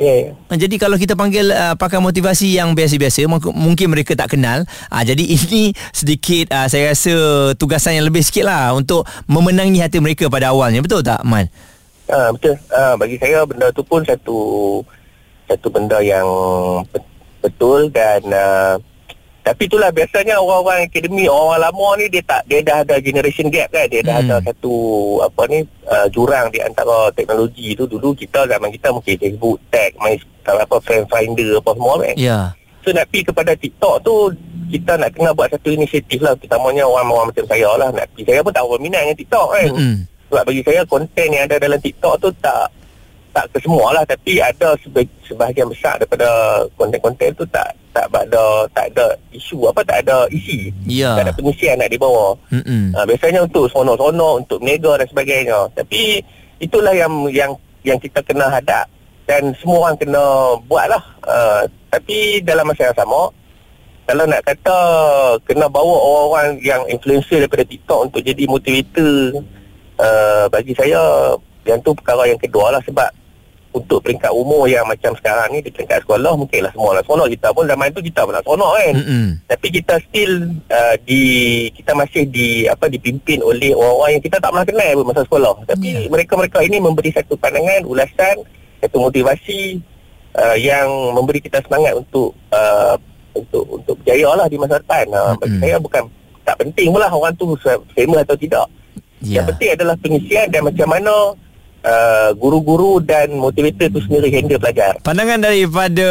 Okay. 0.00 0.32
Ah, 0.48 0.56
Jadi 0.56 0.80
kalau 0.80 0.96
kita 0.96 1.12
panggil 1.12 1.52
uh, 1.52 1.76
pakar 1.76 2.00
motivasi 2.00 2.56
yang 2.56 2.72
biasa-biasa 2.72 3.20
mungkin- 3.28 3.92
mereka 3.92 4.16
tak 4.16 4.32
kenal. 4.32 4.64
Uh, 4.88 5.04
jadi 5.04 5.20
ini 5.36 5.76
sedikit 5.92 6.48
uh, 6.56 6.64
saya 6.72 6.96
rasa 6.96 7.12
tugasan 7.52 8.00
yang 8.00 8.08
lebih 8.08 8.24
sikit 8.24 8.48
lah 8.48 8.72
untuk 8.72 9.04
memenangi 9.28 9.76
hati 9.76 10.00
mereka 10.00 10.32
pada 10.32 10.56
awalnya. 10.56 10.80
Betul 10.80 11.04
tak 11.04 11.20
Man? 11.20 11.52
Ha, 12.08 12.32
betul. 12.32 12.56
Ha, 12.72 12.96
bagi 12.96 13.20
saya 13.20 13.44
benda 13.44 13.68
tu 13.76 13.84
pun 13.84 14.00
satu 14.00 14.38
satu 15.44 15.68
benda 15.68 16.00
yang 16.00 16.24
bet- 16.88 17.12
betul 17.44 17.92
dan 17.92 18.24
uh, 18.24 18.80
tapi 19.40 19.64
itulah 19.64 19.88
biasanya 19.88 20.36
orang-orang 20.36 20.84
akademi 20.84 21.24
orang 21.24 21.60
lama 21.62 21.88
ni 21.96 22.06
dia 22.06 22.22
tak 22.22 22.44
dia 22.44 22.60
dah 22.60 22.80
ada 22.80 22.96
generation 22.96 23.48
gap 23.48 23.68
kan 23.68 23.86
dia 23.86 24.00
dah 24.00 24.16
Hmm. 24.16 24.28
ada 24.30 24.36
satu 24.46 24.72
apa 25.20 25.42
ni 25.46 25.58
uh, 25.84 26.06
jurang 26.08 26.48
di 26.48 26.58
antara 26.58 27.08
teknologi 27.10 27.72
tu 27.72 27.84
dulu 27.84 28.12
kita 28.12 28.44
zaman 28.44 28.68
kita 28.68 28.90
mungkin 28.90 29.16
Facebook 29.16 29.56
tag 29.68 29.96
main 29.96 30.16
apa 30.42 30.76
friend 30.78 31.06
finder 31.06 31.56
apa 31.56 31.70
semua 31.72 31.94
kan 31.98 32.14
Ya. 32.14 32.40
So 32.80 32.90
nak 32.90 33.06
pergi 33.06 33.22
kepada 33.26 33.52
TikTok 33.54 33.94
tu 34.00 34.14
kita 34.68 34.96
nak 34.96 35.12
kena 35.12 35.30
buat 35.30 35.48
satu 35.48 35.68
inisiatif 35.68 36.18
lah 36.18 36.32
terutamanya 36.34 36.82
orang-orang 36.82 37.28
macam 37.28 37.44
saya 37.44 37.68
lah 37.76 37.88
nak 37.90 38.08
pergi 38.10 38.24
saya 38.26 38.40
pun 38.40 38.50
tak 38.50 38.64
berminat 38.64 39.00
dengan 39.02 39.16
TikTok 39.16 39.46
kan 39.50 39.68
Mm-mm. 39.68 39.94
sebab 40.26 40.42
bagi 40.42 40.62
saya 40.62 40.80
konten 40.84 41.28
yang 41.28 41.44
ada 41.44 41.56
dalam 41.58 41.76
TikTok 41.76 42.14
tu 42.18 42.28
tak 42.40 42.66
tak 43.30 43.46
ke 43.54 43.58
semua 43.62 43.94
lah 43.94 44.02
tapi 44.06 44.42
ada 44.42 44.74
sebahagian 45.26 45.70
besar 45.70 45.98
daripada 46.02 46.26
konten-konten 46.74 47.30
tu 47.38 47.46
tak 47.48 47.70
tak 47.90 48.06
ada 48.10 48.66
tak 48.74 48.86
ada 48.94 49.14
isu 49.34 49.66
apa 49.66 49.82
tak 49.82 50.06
ada 50.06 50.26
isi 50.30 50.70
Ya. 50.86 51.18
tak 51.18 51.30
ada 51.30 51.32
pengisian 51.34 51.78
nak 51.78 51.90
dibawa 51.90 52.34
Mm-mm. 52.50 52.94
uh, 52.94 53.04
biasanya 53.06 53.46
untuk 53.46 53.70
sonok-sonok 53.70 54.34
untuk 54.46 54.58
mega 54.62 54.98
dan 54.98 55.06
sebagainya 55.10 55.58
tapi 55.74 56.22
itulah 56.62 56.94
yang 56.94 57.10
yang 57.30 57.52
yang 57.86 57.98
kita 57.98 58.22
kena 58.22 58.50
hadap 58.50 58.86
dan 59.26 59.54
semua 59.62 59.88
orang 59.88 59.96
kena 59.98 60.22
buat 60.66 60.86
lah 60.90 61.02
uh, 61.26 61.62
tapi 61.90 62.42
dalam 62.42 62.66
masa 62.66 62.90
yang 62.90 62.98
sama 62.98 63.30
kalau 64.10 64.26
nak 64.26 64.42
kata 64.42 64.78
kena 65.46 65.70
bawa 65.70 65.94
orang-orang 66.02 66.58
yang 66.66 66.82
influencer 66.90 67.46
daripada 67.46 67.62
TikTok 67.62 68.10
untuk 68.10 68.26
jadi 68.26 68.42
motivator 68.50 69.38
uh, 70.02 70.44
bagi 70.50 70.74
saya 70.74 70.98
yang 71.62 71.78
tu 71.86 71.94
perkara 71.94 72.26
yang 72.26 72.40
kedua 72.40 72.74
lah 72.74 72.82
sebab 72.82 73.06
untuk 73.70 74.02
peringkat 74.02 74.34
umur 74.34 74.66
yang 74.66 74.82
macam 74.82 75.14
sekarang 75.14 75.54
ni 75.54 75.62
di 75.62 75.70
peringkat 75.70 76.02
sekolah 76.02 76.34
mungkinlah 76.34 76.74
semua 76.74 76.90
nak 76.90 77.06
sonok 77.06 77.30
kita 77.30 77.54
pun 77.54 77.64
zaman 77.64 77.86
tu 77.90 78.02
kita 78.02 78.26
pun 78.26 78.34
nak 78.34 78.42
sonok 78.42 78.72
kan 78.74 78.94
Mm-mm. 78.98 79.26
tapi 79.46 79.66
kita 79.70 79.94
still 80.02 80.32
uh, 80.66 80.94
di 81.06 81.22
kita 81.70 81.94
masih 81.94 82.26
di 82.26 82.66
apa 82.66 82.90
dipimpin 82.90 83.38
oleh 83.38 83.70
orang-orang 83.70 84.18
yang 84.18 84.24
kita 84.26 84.42
tak 84.42 84.50
pernah 84.50 84.66
kenal 84.66 84.90
pun 84.98 85.06
masa 85.06 85.22
sekolah 85.22 85.52
tapi 85.64 85.86
Ya. 85.86 86.06
mereka-mereka 86.06 86.58
ini 86.62 86.76
memberi 86.78 87.10
satu 87.10 87.34
pandangan 87.34 87.86
ulasan 87.86 88.36
satu 88.82 88.96
motivasi 89.00 89.78
uh, 90.34 90.56
yang 90.58 90.86
memberi 91.14 91.38
kita 91.38 91.62
semangat 91.62 91.94
untuk 91.94 92.34
uh, 92.50 92.98
untuk 93.30 93.62
untuk 93.70 93.94
berjaya 94.02 94.34
lah 94.34 94.46
di 94.46 94.58
masa 94.58 94.82
depan 94.82 95.06
uh, 95.14 95.38
bagi 95.38 95.54
Mm-mm. 95.54 95.62
saya 95.62 95.76
bukan 95.78 96.02
tak 96.42 96.56
penting 96.58 96.90
pun 96.90 96.98
lah 96.98 97.10
orang 97.10 97.34
tu 97.38 97.54
famous 97.94 98.22
atau 98.26 98.34
tidak 98.34 98.66
Ya. 99.20 99.44
yang 99.44 99.52
penting 99.52 99.76
adalah 99.76 99.94
pengisian 100.00 100.48
dan 100.48 100.64
macam 100.64 100.88
mana 100.88 101.12
uh, 101.84 102.30
guru-guru 102.36 103.00
dan 103.00 103.36
motivator 103.36 103.88
tu 103.90 104.00
sendiri 104.04 104.32
handle 104.32 104.60
pelajar. 104.60 104.96
Pandangan 105.00 105.44
daripada 105.44 106.08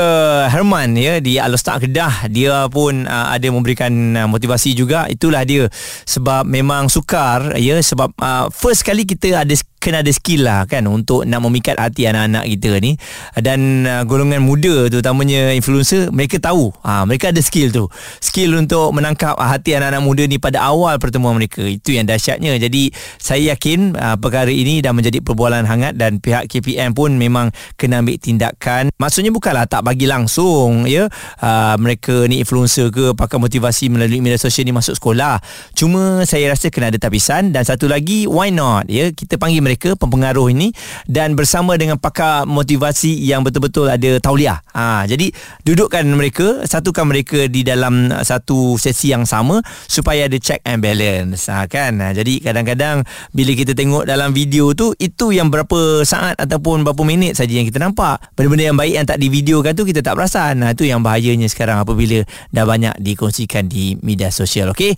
Herman 0.49 0.97
ya 0.97 1.21
di 1.21 1.38
Alostak 1.38 1.86
Kedah 1.86 2.29
dia 2.29 2.65
pun 2.69 3.05
uh, 3.05 3.27
ada 3.34 3.47
memberikan 3.49 3.91
uh, 4.17 4.27
motivasi 4.29 4.73
juga. 4.73 5.05
Itulah 5.10 5.45
dia. 5.45 5.69
Sebab 6.05 6.45
memang 6.45 6.89
sukar 6.89 7.58
ya 7.58 7.77
sebab 7.79 8.13
uh, 8.19 8.47
first 8.53 8.86
kali 8.86 9.05
kita 9.05 9.45
ada 9.45 9.53
kena 9.80 10.04
ada 10.04 10.12
skill 10.12 10.44
lah 10.46 10.68
kan 10.68 10.86
untuk 10.92 11.24
nak 11.24 11.39
memikat 11.48 11.80
hati 11.80 12.06
anak-anak 12.06 12.46
kita 12.46 12.72
ni. 12.84 13.00
Dan 13.39 13.88
uh, 13.88 14.04
golongan 14.04 14.44
muda 14.44 14.92
terutamanya 14.92 15.56
influencer 15.56 16.12
mereka 16.12 16.38
tahu. 16.38 16.76
Ha, 16.84 17.08
mereka 17.08 17.32
ada 17.32 17.39
skill 17.39 17.72
tu. 17.72 17.88
Skill 18.20 18.60
untuk 18.60 18.92
menangkap 18.92 19.39
hati 19.39 19.80
anak-anak 19.80 20.04
muda 20.04 20.24
ni 20.28 20.38
pada 20.38 20.60
awal 20.68 21.00
pertemuan 21.00 21.39
mereka. 21.39 21.63
Itu 21.63 21.96
yang 21.96 22.06
dahsyatnya. 22.06 22.60
Jadi 22.60 22.92
saya 23.18 23.56
yakin 23.56 23.96
uh, 23.96 24.20
perkara 24.20 24.52
ini 24.52 24.84
dah 24.84 24.92
menjadi 24.92 25.24
perbualan 25.24 25.63
hangat 25.63 25.96
dan 25.96 26.20
pihak 26.20 26.52
KPM 26.52 26.92
pun 26.92 27.15
memang 27.15 27.56
kena 27.80 28.04
ambil 28.04 28.20
tindakan. 28.20 28.92
Maksudnya 29.00 29.32
bukanlah 29.32 29.65
tak 29.65 29.88
bagi 29.88 30.06
langsung 30.06 30.84
ya. 30.86 31.08
Uh, 31.39 31.80
mereka 31.80 32.28
ni 32.28 32.44
influencer 32.44 32.92
ke 32.92 33.15
pakai 33.15 33.39
motivasi 33.39 33.88
melalui 33.88 34.20
media 34.20 34.36
sosial 34.36 34.68
ni 34.68 34.76
masuk 34.76 35.00
sekolah. 35.00 35.39
Cuma 35.72 36.28
saya 36.28 36.52
rasa 36.52 36.68
kena 36.68 36.92
ada 36.92 37.00
tapisan. 37.00 37.56
Dan 37.56 37.63
satu 37.63 37.88
lagi 37.88 38.28
why 38.28 38.52
not 38.52 38.92
ya. 38.92 39.15
Kita 39.15 39.39
panggil 39.39 39.68
mereka 39.69 39.93
pempengaruh 39.93 40.49
ini 40.49 40.73
dan 41.05 41.38
bersama 41.38 41.77
dengan 41.77 42.01
pakar 42.01 42.49
motivasi 42.49 43.21
yang 43.21 43.45
betul-betul 43.45 43.86
ada 43.86 44.17
tauliah. 44.17 44.58
Ha, 44.73 45.05
jadi 45.05 45.29
dudukkan 45.62 46.01
mereka 46.10 46.65
satukan 46.65 47.05
mereka 47.05 47.45
di 47.45 47.62
dalam 47.62 48.10
uh, 48.10 48.25
satu 48.25 48.82
sesi 48.82 49.13
yang 49.13 49.29
sama 49.29 49.62
supaya 49.86 50.25
ada 50.25 50.41
check 50.41 50.65
and 50.65 50.82
balance. 50.82 51.45
Ha, 51.53 51.69
kan? 51.69 52.01
Ha, 52.01 52.17
jadi 52.17 52.41
kadang-kadang 52.41 53.05
bila 53.29 53.51
kita 53.53 53.77
tengok 53.77 54.10
dalam 54.10 54.34
video 54.34 54.73
tu 54.73 54.97
itu 54.97 55.29
yang 55.29 55.53
berapa 55.53 56.01
saat 56.01 56.34
ataupun 56.41 56.82
berapa 56.82 57.05
minit 57.05 57.38
saja 57.38 57.53
yang 57.53 57.69
kita 57.69 57.77
nampak. 57.77 58.17
Benda-benda 58.34 58.73
yang 58.73 58.77
baik 58.82 58.93
yang 58.97 59.05
tak 59.05 59.21
divideokan 59.21 59.77
tu 59.77 59.86
kita 59.86 60.01
tak 60.01 60.17
perasan. 60.17 60.65
Ha, 60.65 60.73
itu 60.73 60.89
yang 60.89 61.05
bahayanya 61.05 61.45
sekarang 61.45 61.77
apabila 61.86 62.25
dah 62.49 62.65
banyak 62.65 62.97
dikongsikan 62.97 63.69
di 63.69 63.93
media 64.01 64.34
sosial 64.34 64.73
okey 64.73 64.97